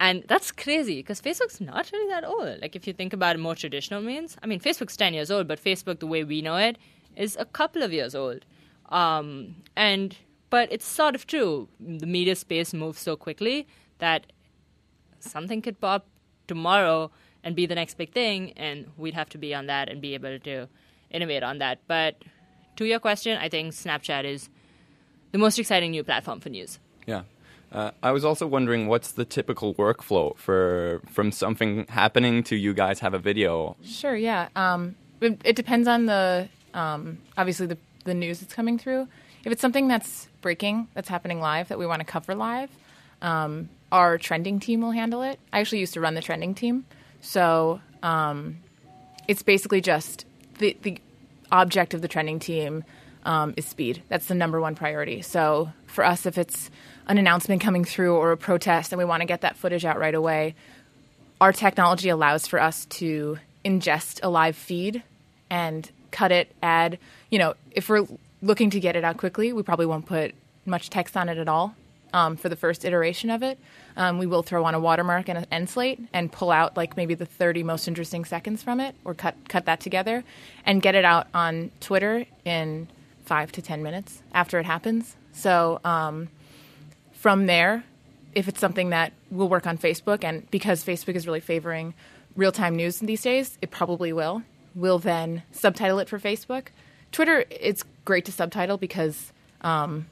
And 0.00 0.24
that's 0.28 0.52
crazy 0.52 0.96
because 0.96 1.20
Facebook's 1.20 1.60
not 1.60 1.90
really 1.92 2.08
that 2.08 2.24
old. 2.24 2.60
Like, 2.60 2.76
if 2.76 2.86
you 2.86 2.92
think 2.92 3.12
about 3.12 3.38
more 3.38 3.54
traditional 3.54 4.00
means, 4.00 4.36
I 4.42 4.46
mean, 4.46 4.60
Facebook's 4.60 4.96
10 4.96 5.14
years 5.14 5.30
old, 5.30 5.48
but 5.48 5.62
Facebook, 5.62 5.98
the 5.98 6.06
way 6.06 6.22
we 6.22 6.40
know 6.40 6.56
it, 6.56 6.78
is 7.16 7.36
a 7.38 7.44
couple 7.44 7.82
of 7.82 7.92
years 7.92 8.14
old. 8.14 8.44
Um, 8.90 9.56
and, 9.74 10.16
but 10.50 10.70
it's 10.70 10.86
sort 10.86 11.14
of 11.16 11.26
true. 11.26 11.68
The 11.80 12.06
media 12.06 12.36
space 12.36 12.72
moves 12.72 13.00
so 13.00 13.16
quickly 13.16 13.66
that 13.98 14.32
something 15.18 15.62
could 15.62 15.80
pop 15.80 16.06
tomorrow 16.46 17.10
and 17.42 17.56
be 17.56 17.66
the 17.66 17.74
next 17.74 17.94
big 17.94 18.12
thing, 18.12 18.52
and 18.56 18.90
we'd 18.96 19.14
have 19.14 19.28
to 19.30 19.38
be 19.38 19.54
on 19.54 19.66
that 19.66 19.88
and 19.88 20.00
be 20.00 20.14
able 20.14 20.38
to 20.38 20.68
innovate 21.10 21.42
on 21.42 21.58
that. 21.58 21.80
But 21.88 22.22
to 22.76 22.84
your 22.84 23.00
question, 23.00 23.36
I 23.38 23.48
think 23.48 23.72
Snapchat 23.72 24.24
is 24.24 24.48
the 25.32 25.38
most 25.38 25.58
exciting 25.58 25.90
new 25.90 26.04
platform 26.04 26.40
for 26.40 26.48
news. 26.48 26.78
Yeah. 27.06 27.22
Uh, 27.70 27.90
I 28.02 28.12
was 28.12 28.24
also 28.24 28.46
wondering 28.46 28.86
what's 28.88 29.12
the 29.12 29.24
typical 29.24 29.74
workflow 29.74 30.36
for 30.36 31.02
from 31.06 31.30
something 31.32 31.86
happening 31.88 32.42
to 32.44 32.56
you 32.56 32.72
guys 32.72 33.00
have 33.00 33.14
a 33.14 33.18
video. 33.18 33.76
Sure, 33.84 34.16
yeah. 34.16 34.48
Um, 34.56 34.96
it, 35.20 35.40
it 35.44 35.56
depends 35.56 35.86
on 35.86 36.06
the 36.06 36.48
um, 36.74 37.18
obviously 37.36 37.66
the 37.66 37.78
the 38.04 38.14
news 38.14 38.40
that's 38.40 38.54
coming 38.54 38.78
through. 38.78 39.06
If 39.44 39.52
it's 39.52 39.60
something 39.60 39.86
that's 39.86 40.28
breaking, 40.40 40.88
that's 40.94 41.08
happening 41.08 41.40
live, 41.40 41.68
that 41.68 41.78
we 41.78 41.86
want 41.86 42.00
to 42.00 42.06
cover 42.06 42.34
live, 42.34 42.70
um, 43.22 43.68
our 43.92 44.18
trending 44.18 44.60
team 44.60 44.80
will 44.80 44.90
handle 44.90 45.22
it. 45.22 45.38
I 45.52 45.60
actually 45.60 45.80
used 45.80 45.94
to 45.94 46.00
run 46.00 46.14
the 46.14 46.22
trending 46.22 46.54
team, 46.54 46.86
so 47.20 47.80
um, 48.02 48.58
it's 49.26 49.42
basically 49.42 49.82
just 49.82 50.24
the 50.58 50.76
the 50.82 50.98
object 51.52 51.94
of 51.94 52.02
the 52.02 52.08
trending 52.08 52.38
team 52.38 52.84
um, 53.24 53.54
is 53.56 53.66
speed. 53.66 54.02
That's 54.08 54.26
the 54.26 54.34
number 54.34 54.60
one 54.60 54.74
priority. 54.74 55.22
So 55.22 55.72
for 55.86 56.04
us, 56.04 56.26
if 56.26 56.38
it's 56.38 56.70
an 57.06 57.18
announcement 57.18 57.62
coming 57.62 57.84
through 57.84 58.16
or 58.16 58.32
a 58.32 58.36
protest 58.36 58.92
and 58.92 58.98
we 58.98 59.04
want 59.04 59.22
to 59.22 59.26
get 59.26 59.40
that 59.40 59.56
footage 59.56 59.84
out 59.84 59.98
right 59.98 60.14
away, 60.14 60.54
our 61.40 61.52
technology 61.52 62.08
allows 62.08 62.46
for 62.46 62.60
us 62.60 62.84
to 62.86 63.38
ingest 63.64 64.20
a 64.22 64.28
live 64.28 64.56
feed 64.56 65.02
and 65.50 65.90
cut 66.10 66.32
it, 66.32 66.54
add, 66.62 66.98
you 67.30 67.38
know, 67.38 67.54
if 67.70 67.88
we're 67.88 68.06
looking 68.42 68.70
to 68.70 68.80
get 68.80 68.96
it 68.96 69.04
out 69.04 69.16
quickly, 69.16 69.52
we 69.52 69.62
probably 69.62 69.86
won't 69.86 70.06
put 70.06 70.34
much 70.64 70.90
text 70.90 71.16
on 71.16 71.28
it 71.28 71.38
at 71.38 71.48
all 71.48 71.74
um, 72.12 72.36
for 72.36 72.48
the 72.48 72.56
first 72.56 72.84
iteration 72.84 73.30
of 73.30 73.42
it. 73.42 73.58
Um, 73.96 74.18
we 74.18 74.26
will 74.26 74.42
throw 74.42 74.64
on 74.64 74.74
a 74.74 74.80
watermark 74.80 75.28
and 75.28 75.38
an 75.38 75.46
end 75.50 75.68
slate 75.70 76.00
and 76.12 76.30
pull 76.30 76.50
out 76.50 76.76
like 76.76 76.96
maybe 76.96 77.14
the 77.14 77.26
30 77.26 77.62
most 77.62 77.88
interesting 77.88 78.24
seconds 78.24 78.62
from 78.62 78.80
it 78.80 78.94
or 79.04 79.14
cut, 79.14 79.34
cut 79.48 79.64
that 79.66 79.80
together 79.80 80.24
and 80.64 80.80
get 80.80 80.94
it 80.94 81.04
out 81.04 81.26
on 81.34 81.70
Twitter 81.80 82.26
in 82.44 82.88
five 83.28 83.52
to 83.52 83.62
10 83.62 83.82
minutes 83.82 84.22
after 84.32 84.58
it 84.58 84.64
happens. 84.64 85.14
So 85.32 85.80
um, 85.84 86.28
from 87.12 87.46
there, 87.46 87.84
if 88.34 88.48
it's 88.48 88.58
something 88.58 88.90
that 88.90 89.12
will 89.30 89.48
work 89.48 89.66
on 89.66 89.76
Facebook, 89.76 90.24
and 90.24 90.50
because 90.50 90.82
Facebook 90.82 91.14
is 91.14 91.26
really 91.26 91.40
favoring 91.40 91.94
real 92.36 92.52
time 92.52 92.74
news 92.74 93.00
these 93.00 93.22
days, 93.22 93.58
it 93.60 93.70
probably 93.70 94.12
will. 94.12 94.42
We'll 94.74 94.98
then 94.98 95.42
subtitle 95.52 95.98
it 95.98 96.08
for 96.08 96.18
Facebook. 96.18 96.68
Twitter, 97.12 97.44
it's 97.50 97.84
great 98.04 98.24
to 98.24 98.32
subtitle 98.32 98.78
because 98.78 99.32
um, 99.60 100.06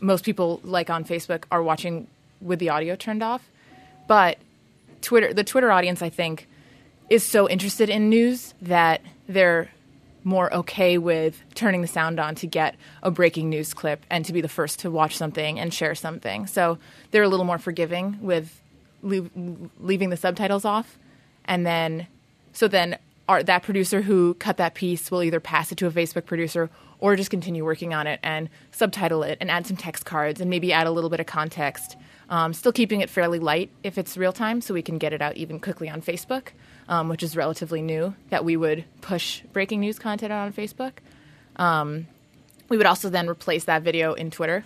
most 0.00 0.24
people, 0.24 0.60
like 0.64 0.88
on 0.88 1.04
Facebook, 1.04 1.44
are 1.50 1.62
watching 1.62 2.06
with 2.40 2.58
the 2.58 2.70
audio 2.70 2.96
turned 2.96 3.22
off. 3.22 3.42
But 4.08 4.38
Twitter, 5.02 5.34
the 5.34 5.44
Twitter 5.44 5.70
audience, 5.70 6.00
I 6.00 6.10
think, 6.10 6.48
is 7.10 7.22
so 7.22 7.48
interested 7.48 7.90
in 7.90 8.08
news 8.08 8.54
that 8.62 9.02
they're 9.28 9.70
more 10.24 10.52
okay 10.52 10.98
with 10.98 11.42
turning 11.54 11.82
the 11.82 11.86
sound 11.86 12.18
on 12.18 12.34
to 12.36 12.46
get 12.46 12.76
a 13.02 13.10
breaking 13.10 13.50
news 13.50 13.74
clip 13.74 14.04
and 14.10 14.24
to 14.24 14.32
be 14.32 14.40
the 14.40 14.48
first 14.48 14.80
to 14.80 14.90
watch 14.90 15.16
something 15.16 15.60
and 15.60 15.72
share 15.72 15.94
something. 15.94 16.46
So 16.46 16.78
they're 17.10 17.22
a 17.22 17.28
little 17.28 17.44
more 17.44 17.58
forgiving 17.58 18.18
with 18.20 18.60
leave, 19.02 19.30
leaving 19.78 20.10
the 20.10 20.16
subtitles 20.16 20.64
off. 20.64 20.98
And 21.44 21.66
then, 21.66 22.06
so 22.52 22.66
then 22.66 22.98
our, 23.28 23.42
that 23.42 23.62
producer 23.62 24.02
who 24.02 24.34
cut 24.34 24.56
that 24.56 24.74
piece 24.74 25.10
will 25.10 25.22
either 25.22 25.40
pass 25.40 25.70
it 25.70 25.76
to 25.78 25.86
a 25.86 25.90
Facebook 25.90 26.24
producer 26.24 26.70
or 26.98 27.16
just 27.16 27.30
continue 27.30 27.64
working 27.64 27.92
on 27.92 28.06
it 28.06 28.18
and 28.22 28.48
subtitle 28.70 29.22
it 29.22 29.36
and 29.40 29.50
add 29.50 29.66
some 29.66 29.76
text 29.76 30.06
cards 30.06 30.40
and 30.40 30.48
maybe 30.48 30.72
add 30.72 30.86
a 30.86 30.90
little 30.90 31.10
bit 31.10 31.20
of 31.20 31.26
context. 31.26 31.96
Um, 32.30 32.54
still 32.54 32.72
keeping 32.72 33.02
it 33.02 33.10
fairly 33.10 33.38
light 33.38 33.70
if 33.82 33.98
it's 33.98 34.16
real 34.16 34.32
time 34.32 34.62
so 34.62 34.72
we 34.72 34.80
can 34.80 34.96
get 34.96 35.12
it 35.12 35.20
out 35.20 35.36
even 35.36 35.60
quickly 35.60 35.90
on 35.90 36.00
Facebook 36.00 36.48
um, 36.88 37.08
which 37.08 37.22
is 37.22 37.36
relatively 37.36 37.82
new, 37.82 38.14
that 38.30 38.44
we 38.44 38.56
would 38.56 38.84
push 39.00 39.42
breaking 39.52 39.80
news 39.80 39.98
content 39.98 40.32
on 40.32 40.52
Facebook. 40.52 40.92
Um, 41.56 42.06
we 42.68 42.76
would 42.76 42.86
also 42.86 43.08
then 43.08 43.28
replace 43.28 43.64
that 43.64 43.82
video 43.82 44.14
in 44.14 44.30
Twitter, 44.30 44.64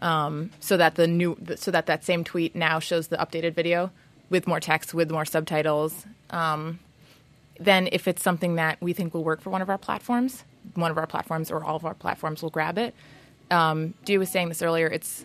um, 0.00 0.50
so 0.60 0.76
that 0.76 0.94
the 0.94 1.06
new, 1.06 1.36
so 1.56 1.70
that 1.70 1.86
that 1.86 2.04
same 2.04 2.24
tweet 2.24 2.54
now 2.54 2.78
shows 2.78 3.08
the 3.08 3.16
updated 3.16 3.54
video 3.54 3.90
with 4.30 4.46
more 4.46 4.60
text, 4.60 4.94
with 4.94 5.10
more 5.10 5.24
subtitles. 5.24 6.06
Um, 6.30 6.78
then, 7.58 7.88
if 7.90 8.06
it's 8.06 8.22
something 8.22 8.56
that 8.56 8.80
we 8.80 8.92
think 8.92 9.14
will 9.14 9.24
work 9.24 9.40
for 9.40 9.50
one 9.50 9.62
of 9.62 9.70
our 9.70 9.78
platforms, 9.78 10.44
one 10.74 10.90
of 10.90 10.98
our 10.98 11.06
platforms 11.06 11.50
or 11.50 11.64
all 11.64 11.76
of 11.76 11.84
our 11.84 11.94
platforms 11.94 12.42
will 12.42 12.50
grab 12.50 12.78
it. 12.78 12.94
Um, 13.50 13.94
Dee 14.04 14.18
was 14.18 14.28
saying 14.28 14.48
this 14.48 14.62
earlier. 14.62 14.86
It's 14.86 15.24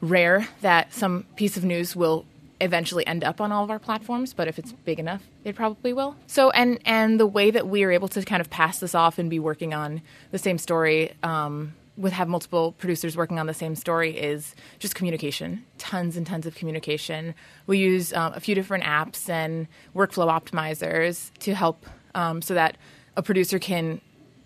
rare 0.00 0.48
that 0.62 0.94
some 0.94 1.24
piece 1.36 1.56
of 1.56 1.64
news 1.64 1.94
will 1.94 2.24
eventually 2.60 3.06
end 3.06 3.24
up 3.24 3.40
on 3.40 3.52
all 3.52 3.64
of 3.64 3.70
our 3.70 3.78
platforms, 3.78 4.34
but 4.34 4.48
if 4.48 4.58
it's 4.58 4.72
big 4.72 4.98
enough, 4.98 5.22
it 5.44 5.54
probably 5.54 5.92
will. 5.92 6.16
So, 6.26 6.50
and 6.50 6.78
and 6.84 7.18
the 7.18 7.26
way 7.26 7.50
that 7.50 7.68
we 7.68 7.82
are 7.84 7.90
able 7.90 8.08
to 8.08 8.22
kind 8.22 8.40
of 8.40 8.50
pass 8.50 8.78
this 8.80 8.94
off 8.94 9.18
and 9.18 9.30
be 9.30 9.38
working 9.38 9.74
on 9.74 10.02
the 10.30 10.38
same 10.38 10.58
story, 10.58 11.12
um, 11.22 11.74
with 11.96 12.12
have 12.12 12.28
multiple 12.28 12.72
producers 12.72 13.16
working 13.16 13.38
on 13.38 13.46
the 13.46 13.54
same 13.54 13.74
story, 13.74 14.16
is 14.16 14.54
just 14.78 14.94
communication. 14.94 15.64
Tons 15.78 16.16
and 16.16 16.26
tons 16.26 16.46
of 16.46 16.54
communication. 16.54 17.34
We 17.66 17.78
use 17.78 18.12
um, 18.12 18.32
a 18.34 18.40
few 18.40 18.54
different 18.54 18.84
apps 18.84 19.28
and 19.28 19.66
workflow 19.94 20.28
optimizers 20.28 21.30
to 21.40 21.54
help 21.54 21.86
um, 22.14 22.42
so 22.42 22.54
that 22.54 22.76
a 23.16 23.22
producer 23.22 23.58
can 23.58 24.00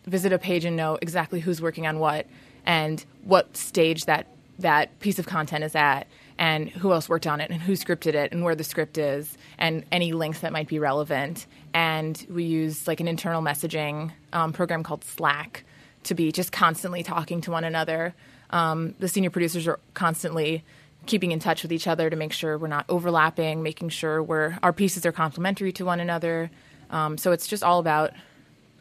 visit 0.07 0.33
a 0.33 0.38
page 0.38 0.64
and 0.64 0.77
know 0.77 0.98
exactly 1.00 1.40
who's 1.40 1.62
working 1.62 1.87
on 1.87 1.98
what 1.98 2.27
and 2.66 3.05
what 3.22 3.57
stage 3.57 4.05
that 4.05 4.27
that 4.59 4.98
piece 5.00 5.18
of 5.18 5.27
content 5.27 5.64
is 5.64 5.74
at 5.74 6.07
and 6.38 6.68
who 6.68 6.92
else 6.92 7.09
worked 7.09 7.27
on 7.27 7.40
it 7.40 7.51
and 7.51 7.62
who 7.62 7.73
scripted 7.73 8.14
it 8.14 8.33
and 8.33 8.42
where 8.42 8.55
the 8.55 8.64
script 8.64 8.99
is 8.99 9.37
and 9.59 9.85
any 9.92 10.12
links 10.12 10.40
that 10.40 10.53
might 10.53 10.68
be 10.68 10.79
relevant. 10.79 11.47
And 11.73 12.25
we 12.29 12.44
use 12.44 12.87
like 12.88 13.01
an 13.01 13.09
internal 13.09 13.42
messaging 13.42 14.12
um, 14.33 14.53
program 14.53 14.83
called 14.83 15.05
Slack 15.05 15.64
to 16.05 16.14
be 16.14 16.33
just 16.33 16.53
constantly 16.53 17.03
talking 17.03 17.40
to 17.42 17.51
one 17.51 17.64
another. 17.64 18.14
Um, 18.51 18.94
the 18.99 19.09
senior 19.09 19.31
producers 19.31 19.66
are 19.66 19.79
constantly 19.94 20.64
keeping 21.07 21.33
in 21.33 21.38
touch 21.38 21.62
with 21.62 21.73
each 21.73 21.87
other 21.87 22.09
to 22.09 22.16
make 22.16 22.33
sure 22.33 22.57
we're 22.59 22.68
not 22.68 22.87
overlapping, 22.88 23.62
making 23.62 23.90
sure 23.90 24.23
we're, 24.23 24.59
our 24.62 24.73
pieces 24.73 25.05
are 25.05 25.12
complementary 25.12 25.73
to 25.73 25.85
one 25.85 26.01
another. 26.01 26.51
Um, 26.90 27.18
so 27.18 27.33
it's 27.33 27.47
just 27.47 27.62
all 27.62 27.79
about 27.79 28.12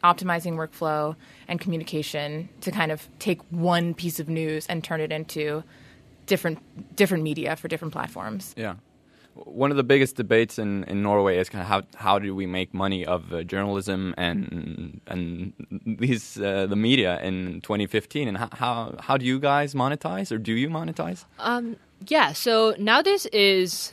optimizing 0.02 0.54
workflow 0.54 1.16
and 1.48 1.60
communication 1.60 2.48
to 2.60 2.70
kind 2.70 2.92
of 2.92 3.08
take 3.18 3.40
one 3.50 3.94
piece 3.94 4.20
of 4.20 4.28
news 4.28 4.66
and 4.66 4.84
turn 4.84 5.00
it 5.00 5.10
into 5.10 5.64
different 6.26 6.58
different 6.96 7.22
media 7.22 7.56
for 7.56 7.68
different 7.68 7.92
platforms. 7.92 8.54
Yeah. 8.56 8.74
One 9.34 9.72
of 9.72 9.76
the 9.76 9.82
biggest 9.82 10.14
debates 10.14 10.60
in, 10.60 10.84
in 10.84 11.02
Norway 11.02 11.38
is 11.38 11.48
kind 11.48 11.62
of 11.62 11.68
how 11.68 11.82
how 11.96 12.18
do 12.18 12.34
we 12.34 12.46
make 12.46 12.72
money 12.72 13.04
of 13.04 13.32
uh, 13.32 13.42
journalism 13.42 14.14
and 14.16 15.00
and 15.06 15.52
these 15.86 16.40
uh, 16.40 16.66
the 16.66 16.76
media 16.76 17.20
in 17.20 17.60
2015 17.62 18.28
and 18.28 18.36
how 18.36 18.94
how 19.00 19.16
do 19.16 19.24
you 19.26 19.40
guys 19.40 19.74
monetize 19.74 20.30
or 20.30 20.38
do 20.38 20.52
you 20.52 20.68
monetize? 20.68 21.24
Um, 21.38 21.76
yeah, 22.06 22.32
so 22.32 22.74
now 22.78 23.02
this 23.02 23.26
is 23.26 23.92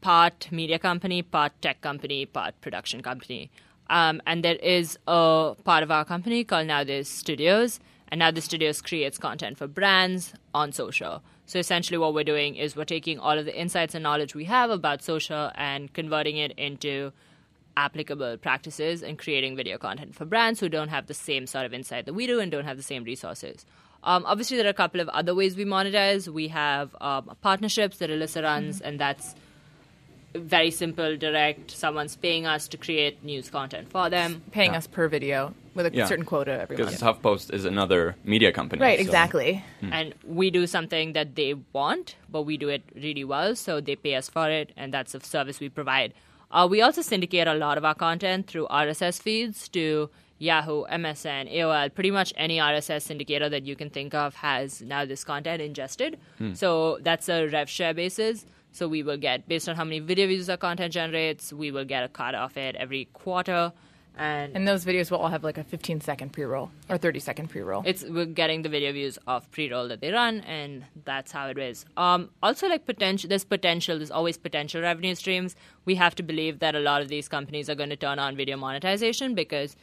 part 0.00 0.48
media 0.50 0.78
company, 0.78 1.22
part 1.22 1.52
tech 1.60 1.80
company, 1.80 2.24
part 2.26 2.60
production 2.60 3.02
company. 3.02 3.50
Um, 3.90 4.20
and 4.26 4.44
there 4.44 4.56
is 4.56 4.98
a 5.06 5.54
part 5.64 5.82
of 5.82 5.90
our 5.90 6.04
company 6.04 6.44
called 6.44 6.66
Now 6.66 6.84
This 6.84 7.08
Studios, 7.08 7.80
and 8.10 8.18
Now 8.18 8.30
This 8.30 8.44
Studios 8.44 8.80
creates 8.80 9.18
content 9.18 9.58
for 9.58 9.66
brands 9.66 10.32
on 10.54 10.72
social. 10.72 11.22
So 11.46 11.58
essentially, 11.58 11.98
what 11.98 12.14
we're 12.14 12.24
doing 12.24 12.56
is 12.56 12.76
we're 12.76 12.84
taking 12.84 13.18
all 13.18 13.38
of 13.38 13.44
the 13.44 13.58
insights 13.58 13.94
and 13.94 14.02
knowledge 14.02 14.34
we 14.34 14.44
have 14.44 14.70
about 14.70 15.02
social 15.02 15.50
and 15.54 15.92
converting 15.92 16.36
it 16.36 16.52
into 16.58 17.12
applicable 17.76 18.36
practices 18.38 19.02
and 19.02 19.18
creating 19.18 19.56
video 19.56 19.78
content 19.78 20.14
for 20.14 20.24
brands 20.24 20.58
who 20.60 20.68
don't 20.68 20.88
have 20.88 21.06
the 21.06 21.14
same 21.14 21.46
sort 21.46 21.64
of 21.64 21.72
insight 21.72 22.06
that 22.06 22.12
we 22.12 22.26
do 22.26 22.40
and 22.40 22.50
don't 22.50 22.64
have 22.64 22.76
the 22.76 22.82
same 22.82 23.04
resources. 23.04 23.64
Um, 24.02 24.24
obviously, 24.26 24.56
there 24.56 24.66
are 24.66 24.70
a 24.70 24.74
couple 24.74 25.00
of 25.00 25.08
other 25.08 25.34
ways 25.34 25.56
we 25.56 25.64
monetize. 25.64 26.28
We 26.28 26.48
have 26.48 26.94
um, 27.00 27.34
partnerships 27.40 27.98
that 27.98 28.10
Alyssa 28.10 28.42
runs, 28.42 28.78
mm-hmm. 28.78 28.88
and 28.88 29.00
that's 29.00 29.34
very 30.34 30.70
simple, 30.70 31.16
direct. 31.16 31.70
Someone's 31.70 32.16
paying 32.16 32.46
us 32.46 32.68
to 32.68 32.76
create 32.76 33.22
news 33.24 33.50
content 33.50 33.90
for 33.90 34.10
them. 34.10 34.42
Paying 34.52 34.72
yeah. 34.72 34.78
us 34.78 34.86
per 34.86 35.08
video 35.08 35.54
with 35.74 35.86
a 35.86 35.96
yeah. 35.96 36.06
certain 36.06 36.24
quota 36.24 36.52
every 36.52 36.76
month. 36.76 36.90
Because 36.90 37.02
HuffPost 37.02 37.52
is 37.52 37.64
another 37.64 38.16
media 38.24 38.52
company. 38.52 38.82
Right, 38.82 38.98
so. 38.98 39.04
exactly. 39.04 39.64
Hmm. 39.80 39.92
And 39.92 40.14
we 40.24 40.50
do 40.50 40.66
something 40.66 41.12
that 41.14 41.34
they 41.34 41.54
want, 41.72 42.16
but 42.30 42.42
we 42.42 42.56
do 42.56 42.68
it 42.68 42.82
really 42.94 43.24
well, 43.24 43.54
so 43.56 43.80
they 43.80 43.96
pay 43.96 44.16
us 44.16 44.28
for 44.28 44.50
it, 44.50 44.72
and 44.76 44.92
that's 44.92 45.14
a 45.14 45.20
service 45.20 45.60
we 45.60 45.68
provide. 45.68 46.12
Uh, 46.50 46.66
we 46.70 46.80
also 46.82 47.02
syndicate 47.02 47.46
a 47.46 47.54
lot 47.54 47.78
of 47.78 47.84
our 47.84 47.94
content 47.94 48.46
through 48.46 48.66
RSS 48.68 49.20
feeds 49.20 49.68
to 49.68 50.08
Yahoo, 50.38 50.84
MSN, 50.86 51.52
AOL, 51.52 51.94
pretty 51.94 52.10
much 52.10 52.32
any 52.36 52.58
RSS 52.58 53.06
syndicator 53.08 53.50
that 53.50 53.64
you 53.64 53.76
can 53.76 53.90
think 53.90 54.14
of 54.14 54.34
has 54.36 54.80
now 54.80 55.04
this 55.04 55.24
content 55.24 55.60
ingested. 55.60 56.18
Hmm. 56.38 56.54
So 56.54 56.98
that's 57.02 57.28
a 57.28 57.46
rev 57.48 57.68
share 57.68 57.92
basis. 57.92 58.46
So 58.78 58.86
we 58.86 59.02
will 59.02 59.16
get, 59.16 59.48
based 59.48 59.68
on 59.68 59.74
how 59.74 59.82
many 59.82 59.98
video 59.98 60.28
views 60.28 60.48
our 60.48 60.56
content 60.56 60.92
generates, 60.92 61.52
we 61.52 61.72
will 61.72 61.84
get 61.84 62.04
a 62.04 62.08
cut 62.08 62.36
of 62.36 62.56
it 62.56 62.76
every 62.76 63.06
quarter. 63.06 63.72
And, 64.16 64.54
and 64.54 64.68
those 64.68 64.84
videos 64.84 65.10
will 65.10 65.18
all 65.18 65.30
have 65.30 65.42
like 65.42 65.58
a 65.58 65.64
15 65.64 66.00
second 66.00 66.32
pre 66.32 66.44
roll 66.44 66.70
or 66.88 66.96
30 66.96 67.18
second 67.18 67.48
pre 67.48 67.62
roll. 67.62 67.82
It's 67.84 68.04
we're 68.04 68.24
getting 68.24 68.62
the 68.62 68.68
video 68.68 68.92
views 68.92 69.18
of 69.26 69.50
pre 69.50 69.68
roll 69.68 69.88
that 69.88 70.00
they 70.00 70.12
run, 70.12 70.42
and 70.42 70.84
that's 71.04 71.32
how 71.32 71.48
it 71.48 71.58
is. 71.58 71.86
Um, 71.96 72.30
also, 72.40 72.68
like 72.68 72.86
potential, 72.86 73.28
there's 73.28 73.44
potential. 73.44 73.98
There's 73.98 74.12
always 74.12 74.38
potential 74.38 74.80
revenue 74.80 75.16
streams. 75.16 75.56
We 75.84 75.96
have 75.96 76.14
to 76.14 76.22
believe 76.22 76.60
that 76.60 76.76
a 76.76 76.80
lot 76.80 77.02
of 77.02 77.08
these 77.08 77.28
companies 77.28 77.68
are 77.68 77.74
going 77.74 77.90
to 77.90 77.96
turn 77.96 78.20
on 78.20 78.36
video 78.36 78.56
monetization 78.56 79.34
because 79.34 79.74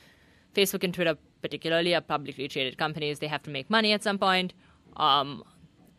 Facebook 0.54 0.86
and 0.86 0.94
Twitter, 0.94 1.18
particularly, 1.42 1.94
are 1.94 2.02
publicly 2.02 2.48
traded 2.48 2.78
companies. 2.78 3.20
They 3.20 3.28
have 3.28 3.44
to 3.44 3.50
make 3.50 3.70
money 3.70 3.92
at 3.92 4.04
some 4.04 4.18
point. 4.18 4.54
Um, 4.96 5.44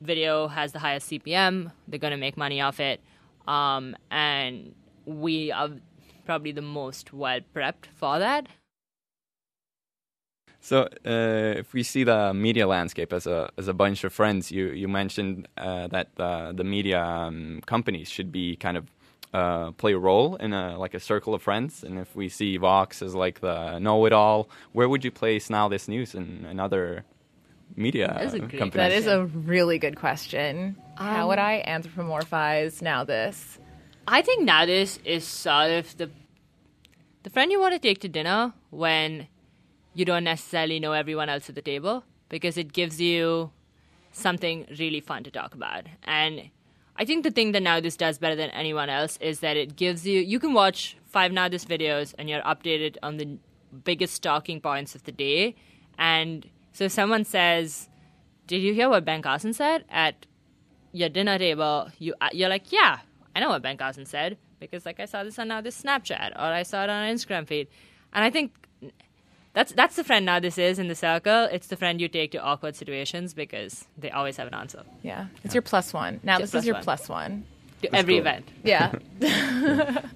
video 0.01 0.49
has 0.49 0.73
the 0.73 0.79
highest 0.79 1.11
CPM. 1.11 1.73
They're 1.89 1.99
going 1.99 2.13
to 2.13 2.17
make 2.17 2.37
money 2.37 2.61
off 2.61 2.81
it. 2.81 3.01
Um, 3.47 3.97
and 4.11 4.75
we 5.05 5.53
are 5.53 5.71
probably 6.25 6.53
the 6.53 6.63
most 6.63 7.13
well 7.13 7.41
prepped 7.55 7.87
for 7.95 8.19
that. 8.19 8.47
So, 10.61 10.89
uh, 11.07 11.61
if 11.61 11.73
we 11.73 11.85
see 11.85 12.03
the 12.03 12.35
media 12.35 12.67
landscape 12.67 13.13
as 13.13 13.29
a 13.29 13.51
as 13.57 13.69
a 13.69 13.73
bunch 13.73 14.03
of 14.03 14.13
friends, 14.13 14.51
you 14.51 14.67
you 14.71 14.89
mentioned 14.89 15.47
uh, 15.57 15.87
that 15.89 16.17
the 16.17 16.53
the 16.57 16.65
media 16.65 17.01
um, 17.01 17.61
companies 17.67 18.09
should 18.11 18.33
be 18.33 18.57
kind 18.57 18.77
of 18.77 18.91
uh, 19.33 19.71
play 19.73 19.93
a 19.93 19.99
role 19.99 20.35
in 20.37 20.53
a 20.53 20.77
like 20.79 20.95
a 20.95 20.99
circle 21.01 21.35
of 21.35 21.43
friends? 21.43 21.85
And 21.85 21.99
if 21.99 22.17
we 22.17 22.29
see 22.29 22.57
Vox 22.57 23.03
as 23.03 23.15
like 23.15 23.41
the 23.41 23.79
know-it-all, 23.79 24.49
where 24.73 24.89
would 24.89 25.05
you 25.05 25.13
place 25.13 25.51
now 25.51 25.69
this 25.69 25.87
news 25.87 26.15
and 26.15 26.45
another 26.47 27.05
media 27.75 28.09
That 28.15 28.25
is 28.25 28.35
a 28.35 28.39
great 28.41 28.59
company? 28.59 28.83
That 28.83 28.93
is 28.93 29.07
a 29.07 29.25
really 29.27 29.79
good 29.79 29.97
question. 29.97 30.77
How 30.97 31.23
Um, 31.23 31.29
would 31.29 31.39
I 31.39 31.63
anthropomorphize 31.67 32.81
now 32.83 33.05
this? 33.05 33.59
I 34.09 34.23
think 34.23 34.45
now 34.45 34.65
this 34.67 34.99
is 35.05 35.25
sort 35.25 35.71
of 35.71 35.97
the 35.97 36.11
the 37.23 37.31
friend 37.31 37.51
you 37.51 37.59
want 37.61 37.75
to 37.75 37.81
take 37.81 37.99
to 38.01 38.09
dinner 38.09 38.53
when 38.71 39.27
you 39.95 40.05
don't 40.05 40.23
necessarily 40.25 40.79
know 40.79 40.93
everyone 40.93 41.29
else 41.29 41.49
at 41.49 41.57
the 41.57 41.63
table 41.63 42.05
because 42.29 42.57
it 42.57 42.73
gives 42.73 43.01
you 43.01 43.51
something 44.13 44.67
really 44.79 45.01
fun 45.01 45.25
to 45.25 45.31
talk 45.31 45.53
about. 45.55 45.87
And 46.05 46.51
I 46.97 47.05
think 47.05 47.25
the 47.25 47.31
thing 47.31 47.53
that 47.53 47.63
Now 47.63 47.81
This 47.81 47.97
does 47.97 48.19
better 48.19 48.37
than 48.37 48.51
anyone 48.51 48.89
else 48.89 49.19
is 49.21 49.41
that 49.41 49.57
it 49.57 49.75
gives 49.77 50.07
you 50.07 50.21
you 50.21 50.39
can 50.39 50.53
watch 50.55 50.97
five 51.05 51.33
Now 51.33 51.49
This 51.49 51.65
videos 51.65 52.15
and 52.19 52.31
you're 52.31 52.43
updated 52.43 52.97
on 53.03 53.17
the 53.17 53.39
biggest 53.85 54.23
talking 54.23 54.61
points 54.61 54.95
of 54.95 55.03
the 55.03 55.13
day. 55.13 55.57
And 55.99 56.49
so 56.77 56.85
if 56.85 56.93
someone 56.93 57.25
says, 57.25 57.89
"Did 58.47 58.59
you 58.59 58.75
hear 58.75 58.89
what 58.91 59.05
Ben 59.05 59.23
Carson 59.23 59.53
said?" 59.55 59.85
at 59.89 60.27
your 60.93 61.09
dinner 61.09 61.39
table, 61.39 61.91
you 61.99 62.15
uh, 62.21 62.29
you're 62.33 62.51
like, 62.51 62.71
yeah, 62.71 62.99
I 63.35 63.41
know 63.41 63.49
what 63.49 63.63
Ben 63.63 63.77
Carson 63.79 64.05
said 64.05 64.37
because 64.61 64.85
like 64.85 65.01
I 65.01 65.07
saw 65.07 65.25
this 65.25 65.39
on 65.39 65.49
now 65.49 65.61
this 65.63 65.81
Snapchat 65.83 66.33
or 66.37 66.43
I 66.61 66.63
saw 66.65 66.85
it 66.85 66.91
on 66.91 67.03
an 67.05 67.15
Instagram 67.17 67.47
feed, 67.47 67.69
and 68.13 68.25
I 68.25 68.31
think 68.31 68.53
that's 69.55 69.73
that's 69.73 69.97
the 69.97 70.05
friend 70.05 70.27
now 70.27 70.39
this 70.39 70.59
is 70.59 70.79
in 70.79 70.89
the 70.89 70.95
circle. 70.95 71.45
It's 71.51 71.69
the 71.69 71.77
friend 71.77 71.99
you 71.99 72.09
take 72.09 72.33
to 72.33 72.39
awkward 72.43 72.77
situations 72.77 73.33
because 73.33 73.87
they 73.97 74.11
always 74.11 74.37
have 74.37 74.47
an 74.47 74.55
answer 74.55 74.83
Yeah, 75.03 75.29
it's 75.45 75.55
your 75.55 75.63
plus 75.63 75.95
one. 75.95 76.21
Now 76.23 76.39
Just 76.39 76.53
this 76.53 76.61
is 76.61 76.67
your 76.67 76.75
one. 76.75 76.85
plus 76.85 77.09
one. 77.09 77.45
To 77.91 77.97
every 77.97 78.15
cool. 78.15 78.21
event. 78.21 78.49
Yeah. 78.65 78.93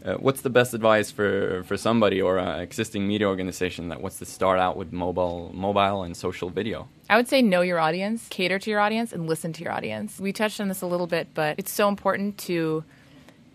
Uh, 0.05 0.15
what's 0.15 0.41
the 0.41 0.51
best 0.51 0.75
advice 0.75 1.11
for, 1.11 1.63
for 1.65 1.77
somebody 1.77 2.21
or 2.21 2.39
an 2.39 2.61
existing 2.61 3.07
media 3.07 3.29
organization 3.29 3.89
that 3.89 4.01
wants 4.01 4.19
to 4.19 4.25
start 4.25 4.59
out 4.59 4.77
with 4.77 4.93
mobile 4.93 5.51
mobile 5.55 6.03
and 6.03 6.17
social 6.17 6.51
video? 6.51 6.89
I 7.09 7.17
would 7.17 7.29
say 7.29 7.43
know 7.43 7.61
your 7.61 7.79
audience, 7.79 8.27
cater 8.31 8.59
to 8.59 8.71
your 8.71 8.81
audience, 8.81 9.13
and 9.13 9.27
listen 9.27 9.53
to 9.55 9.63
your 9.63 9.73
audience. 9.73 10.19
We 10.19 10.33
touched 10.33 10.61
on 10.61 10.69
this 10.69 10.83
a 10.83 10.87
little 10.87 11.07
bit, 11.07 11.29
but 11.35 11.59
it's 11.59 11.73
so 11.73 11.89
important 11.89 12.39
to 12.39 12.85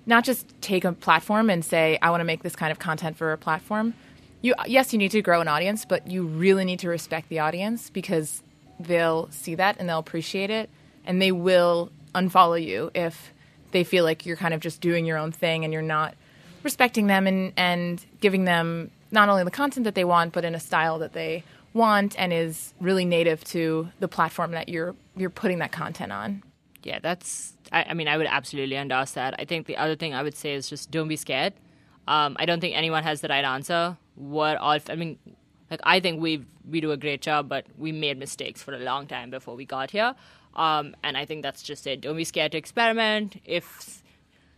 not 0.06 0.24
just 0.24 0.54
take 0.62 0.86
a 0.86 0.94
platform 0.94 1.50
and 1.50 1.64
say, 1.64 1.98
I 2.02 2.10
want 2.10 2.22
to 2.22 2.26
make 2.26 2.44
this 2.44 2.56
kind 2.56 2.72
of 2.72 2.80
content 2.80 3.18
for 3.18 3.32
a 3.32 3.38
platform. 3.38 3.94
You, 4.42 4.54
yes, 4.68 4.94
you 4.94 5.00
need 5.00 5.12
to 5.12 5.22
grow 5.22 5.42
an 5.42 5.48
audience, 5.48 5.86
but 5.86 6.08
you 6.08 6.26
really 6.26 6.66
need 6.66 6.80
to 6.80 6.90
respect 6.90 7.30
the 7.30 7.40
audience 7.40 7.90
because 7.90 8.44
they'll 8.80 9.30
see 9.32 9.56
that 9.56 9.78
and 9.80 9.90
they'll 9.90 10.00
appreciate 10.00 10.50
it, 10.50 10.70
and 11.06 11.22
they 11.22 11.32
will 11.32 11.92
unfollow 12.14 12.64
you 12.64 12.92
if 12.94 13.34
they 13.76 13.84
feel 13.84 14.06
like 14.06 14.26
you're 14.26 14.38
kind 14.38 14.54
of 14.54 14.62
just 14.62 14.80
doing 14.80 15.06
your 15.06 15.18
own 15.18 15.34
thing 15.34 15.66
and 15.66 15.74
you're 15.74 15.82
not 15.82 16.16
respecting 16.64 17.08
them 17.08 17.28
and, 17.28 17.52
and 17.58 18.06
giving 18.22 18.46
them 18.46 18.90
not 19.12 19.28
only 19.28 19.44
the 19.44 19.52
content 19.52 19.84
that 19.84 19.96
they 19.96 20.06
want, 20.06 20.32
but 20.32 20.46
in 20.46 20.56
a 20.56 20.62
style 20.62 20.98
that 21.00 21.12
they 21.12 21.44
want 21.74 22.18
and 22.18 22.32
is 22.32 22.74
really 22.80 23.04
native 23.04 23.44
to 23.44 23.90
the 24.00 24.08
platform 24.08 24.52
that 24.52 24.70
you're 24.70 24.96
you're 25.18 25.30
putting 25.30 25.60
that 25.60 25.74
content 25.74 26.14
on. 26.14 26.42
Yeah, 26.84 27.00
that's. 27.00 27.54
I, 27.74 27.84
I 27.90 27.94
mean, 27.94 28.08
I 28.08 28.16
would 28.16 28.28
absolutely 28.28 28.78
endorse 28.78 29.12
that. 29.12 29.36
I 29.38 29.44
think 29.44 29.68
the 29.68 29.76
other 29.76 29.98
thing 29.98 30.14
I 30.14 30.24
would 30.24 30.38
say 30.38 30.54
is 30.54 30.70
just 30.70 30.90
don't 30.90 31.10
be 31.10 31.18
scared. 31.18 31.54
Um, 32.08 32.38
I 32.40 32.46
don't 32.46 32.62
think 32.62 32.78
anyone 32.78 33.04
has 33.04 33.20
the 33.20 33.28
right 33.28 33.44
answer. 33.44 33.98
What 34.16 34.56
all? 34.56 34.78
I 34.88 34.96
mean, 34.96 35.20
like 35.70 35.82
I 35.84 36.00
think 36.00 36.22
we 36.22 36.46
we 36.70 36.80
do 36.80 36.92
a 36.92 36.98
great 36.98 37.22
job, 37.22 37.50
but 37.50 37.66
we 37.78 37.92
made 37.92 38.18
mistakes 38.18 38.64
for 38.64 38.74
a 38.74 38.80
long 38.80 39.06
time 39.06 39.30
before 39.30 39.56
we 39.56 39.66
got 39.66 39.92
here. 39.92 40.16
Um, 40.56 40.96
and 41.04 41.18
I 41.18 41.26
think 41.26 41.44
that's 41.44 41.62
just 41.62 41.86
it. 41.88 42.02
Don't 42.02 42.16
be 42.16 42.24
scared 42.24 42.54
to 42.54 42.58
experiment. 42.58 43.42
If 43.46 44.02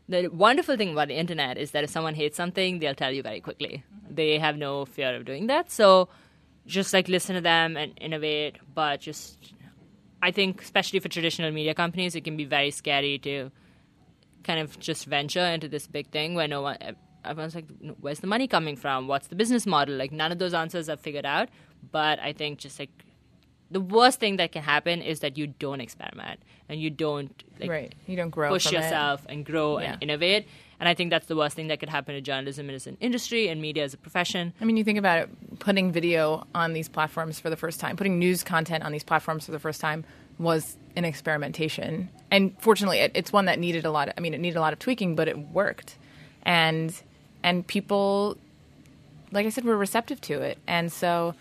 the 0.07 0.27
wonderful 0.27 0.77
thing 0.77 0.91
about 0.91 1.07
the 1.07 1.15
internet 1.17 1.57
is 1.57 1.71
that 1.71 1.83
if 1.83 1.89
someone 1.89 2.15
hates 2.15 2.37
something, 2.37 2.79
they'll 2.79 2.95
tell 2.95 3.11
you 3.11 3.23
very 3.23 3.41
quickly. 3.41 3.83
They 4.09 4.39
have 4.39 4.57
no 4.57 4.85
fear 4.85 5.15
of 5.15 5.25
doing 5.25 5.47
that. 5.47 5.71
So 5.71 6.09
just 6.65 6.93
like 6.93 7.07
listen 7.07 7.35
to 7.35 7.41
them 7.41 7.77
and 7.77 7.93
innovate, 7.99 8.57
but 8.73 9.01
just 9.01 9.53
I 10.21 10.31
think 10.31 10.61
especially 10.61 10.99
for 10.99 11.09
traditional 11.09 11.51
media 11.51 11.73
companies, 11.73 12.15
it 12.15 12.23
can 12.23 12.37
be 12.37 12.45
very 12.45 12.71
scary 12.71 13.19
to 13.19 13.51
kind 14.43 14.59
of 14.59 14.79
just 14.79 15.05
venture 15.05 15.45
into 15.45 15.67
this 15.67 15.87
big 15.87 16.09
thing 16.09 16.35
where 16.35 16.47
no 16.47 16.61
one 16.61 16.77
everyone's 17.25 17.55
like, 17.55 17.65
where's 17.99 18.19
the 18.19 18.27
money 18.27 18.47
coming 18.47 18.75
from? 18.75 19.07
What's 19.07 19.27
the 19.27 19.35
business 19.35 19.65
model? 19.65 19.95
Like 19.95 20.11
none 20.11 20.31
of 20.31 20.39
those 20.39 20.53
answers 20.53 20.89
are 20.89 20.97
figured 20.97 21.25
out. 21.25 21.49
But 21.91 22.19
I 22.19 22.33
think 22.33 22.59
just 22.59 22.79
like 22.79 22.91
the 23.71 23.81
worst 23.81 24.19
thing 24.19 24.37
that 24.37 24.51
can 24.51 24.63
happen 24.63 25.01
is 25.01 25.19
that 25.21 25.37
you 25.37 25.47
don't 25.47 25.81
experiment 25.81 26.39
and 26.69 26.79
you 26.81 26.89
don't 26.89 27.43
like 27.59 27.69
right. 27.69 27.95
You 28.07 28.15
don't 28.15 28.29
grow 28.29 28.49
push 28.49 28.67
from 28.67 28.75
it. 28.75 28.81
yourself 28.83 29.25
and 29.27 29.45
grow 29.45 29.79
Yeah. 29.79 29.93
and 29.93 30.03
innovate. 30.03 30.47
And 30.79 30.87
I 30.87 30.93
think 30.93 31.09
that's 31.09 31.25
the 31.25 31.35
worst 31.35 31.55
thing 31.55 31.67
that 31.67 31.79
could 31.79 31.89
happen 31.89 32.13
to 32.13 32.21
journalism 32.21 32.69
as 32.69 32.85
an 32.87 32.97
industry 32.99 33.47
and 33.47 33.59
media 33.61 33.83
as 33.83 33.93
a 33.93 33.97
profession. 33.97 34.53
I 34.61 34.65
mean, 34.65 34.77
you 34.77 34.83
think 34.83 34.99
about 34.99 35.19
it, 35.23 35.59
putting 35.59 35.91
video 35.91 36.45
on 36.53 36.73
these 36.73 36.87
platforms 36.87 37.39
for 37.39 37.49
the 37.49 37.55
first 37.57 37.79
time, 37.79 37.97
putting 37.97 38.19
news 38.19 38.43
content 38.43 38.83
on 38.83 38.91
these 38.91 39.03
platforms 39.03 39.45
for 39.45 39.51
the 39.51 39.59
first 39.59 39.81
time 39.81 40.05
was 40.37 40.77
an 40.95 41.03
experimentation. 41.03 42.09
And 42.29 42.55
fortunately, 42.59 42.99
it, 42.99 43.11
it's 43.15 43.33
one 43.33 43.45
that 43.45 43.57
needed 43.57 43.85
a 43.85 43.91
lot 43.91 44.07
of, 44.09 44.13
I 44.17 44.21
mean, 44.21 44.35
it 44.35 44.39
needed 44.39 44.55
a 44.57 44.61
lot 44.61 44.71
of 44.71 44.77
tweaking, 44.79 45.15
but 45.15 45.27
it 45.27 45.37
worked. 45.37 45.97
And 46.43 46.93
and 47.43 47.65
people 47.65 48.37
like 49.31 49.45
I 49.45 49.49
said 49.49 49.65
were 49.65 49.75
receptive 49.77 50.21
to 50.21 50.41
it. 50.41 50.57
And 50.67 50.91
so 50.91 51.33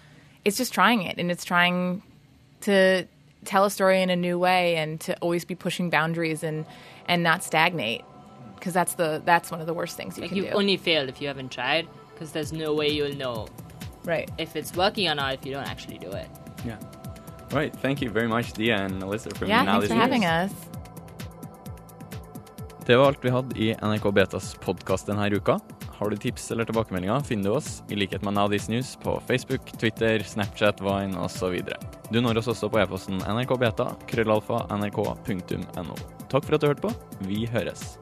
it's 0.44 0.56
just 0.56 0.72
trying 0.72 1.02
it 1.02 1.18
and 1.18 1.30
it's 1.30 1.44
trying 1.44 2.02
to 2.66 3.06
tell 3.44 3.64
a 3.64 3.70
story 3.70 4.02
in 4.02 4.10
a 4.10 4.16
new 4.16 4.38
way 4.38 4.76
and 4.76 5.00
to 5.06 5.10
always 5.20 5.44
be 5.44 5.54
pushing 5.54 5.90
boundaries 5.90 6.42
and 6.42 6.64
and 7.08 7.22
not 7.22 7.42
stagnate 7.44 8.02
because 8.56 8.72
that's 8.78 8.94
the 8.94 9.22
that's 9.24 9.50
one 9.52 9.60
of 9.60 9.66
the 9.66 9.74
worst 9.80 9.96
things 9.96 10.16
you 10.16 10.22
Like 10.22 10.30
can 10.30 10.36
you've 10.38 10.50
do. 10.52 10.58
only 10.58 10.76
failed 10.76 11.08
if 11.08 11.20
you 11.22 11.28
haven't 11.28 11.50
tried 11.52 11.86
because 12.12 12.32
there's 12.32 12.52
no 12.52 12.74
way 12.74 12.88
you'll 12.96 13.16
know 13.16 13.46
right. 14.04 14.28
if 14.38 14.56
it's 14.56 14.72
working 14.76 15.08
or 15.10 15.14
not 15.14 15.34
if 15.34 15.46
you 15.46 15.52
don't 15.56 15.68
actually 15.68 15.98
do 15.98 16.10
it. 16.22 16.28
Yeah. 16.64 16.78
Right. 17.52 17.72
Thank 17.84 18.02
you 18.02 18.10
very 18.10 18.26
much, 18.28 18.46
Dhiya 18.54 18.76
and 18.86 19.02
Alyssa, 19.02 19.30
from 19.36 19.48
Yeah, 19.48 19.62
Now 19.62 19.72
thanks 19.78 19.88
This 19.88 19.92
for 19.94 20.00
having 20.02 20.24
us. 20.24 20.52
Det 22.86 22.96
var 22.96 23.04
alt 23.06 23.18
vi 23.24 23.30
hadde 23.30 23.58
i 23.58 23.74
NRK 23.82 24.12
Betas 24.14 24.54
podkast 24.64 25.06
denne 25.06 25.30
uka. 25.36 25.58
Har 25.96 26.10
du 26.10 26.16
tips 26.20 26.50
eller 26.52 26.68
tilbakemeldinger, 26.68 27.22
finner 27.24 27.50
du 27.50 27.56
oss 27.56 27.82
i 27.88 27.96
likhet 27.96 28.24
med 28.24 28.34
Now 28.36 28.48
News 28.48 28.96
på 29.02 29.16
Facebook, 29.28 29.72
Twitter, 29.80 30.22
Snapchat, 30.22 30.80
Vine 30.80 31.16
osv. 31.24 31.62
Du 32.12 32.20
når 32.20 32.42
oss 32.42 32.50
også 32.52 32.68
på 32.68 32.82
e-posten 32.82 33.22
nrkbeta, 33.24 33.88
krøllalfa, 34.10 34.66
nrk.no. 34.76 35.96
Takk 36.28 36.44
for 36.44 36.54
at 36.54 36.60
du 36.60 36.68
hørte 36.68 36.84
på. 36.84 36.92
Vi 37.24 37.46
høres. 37.48 37.96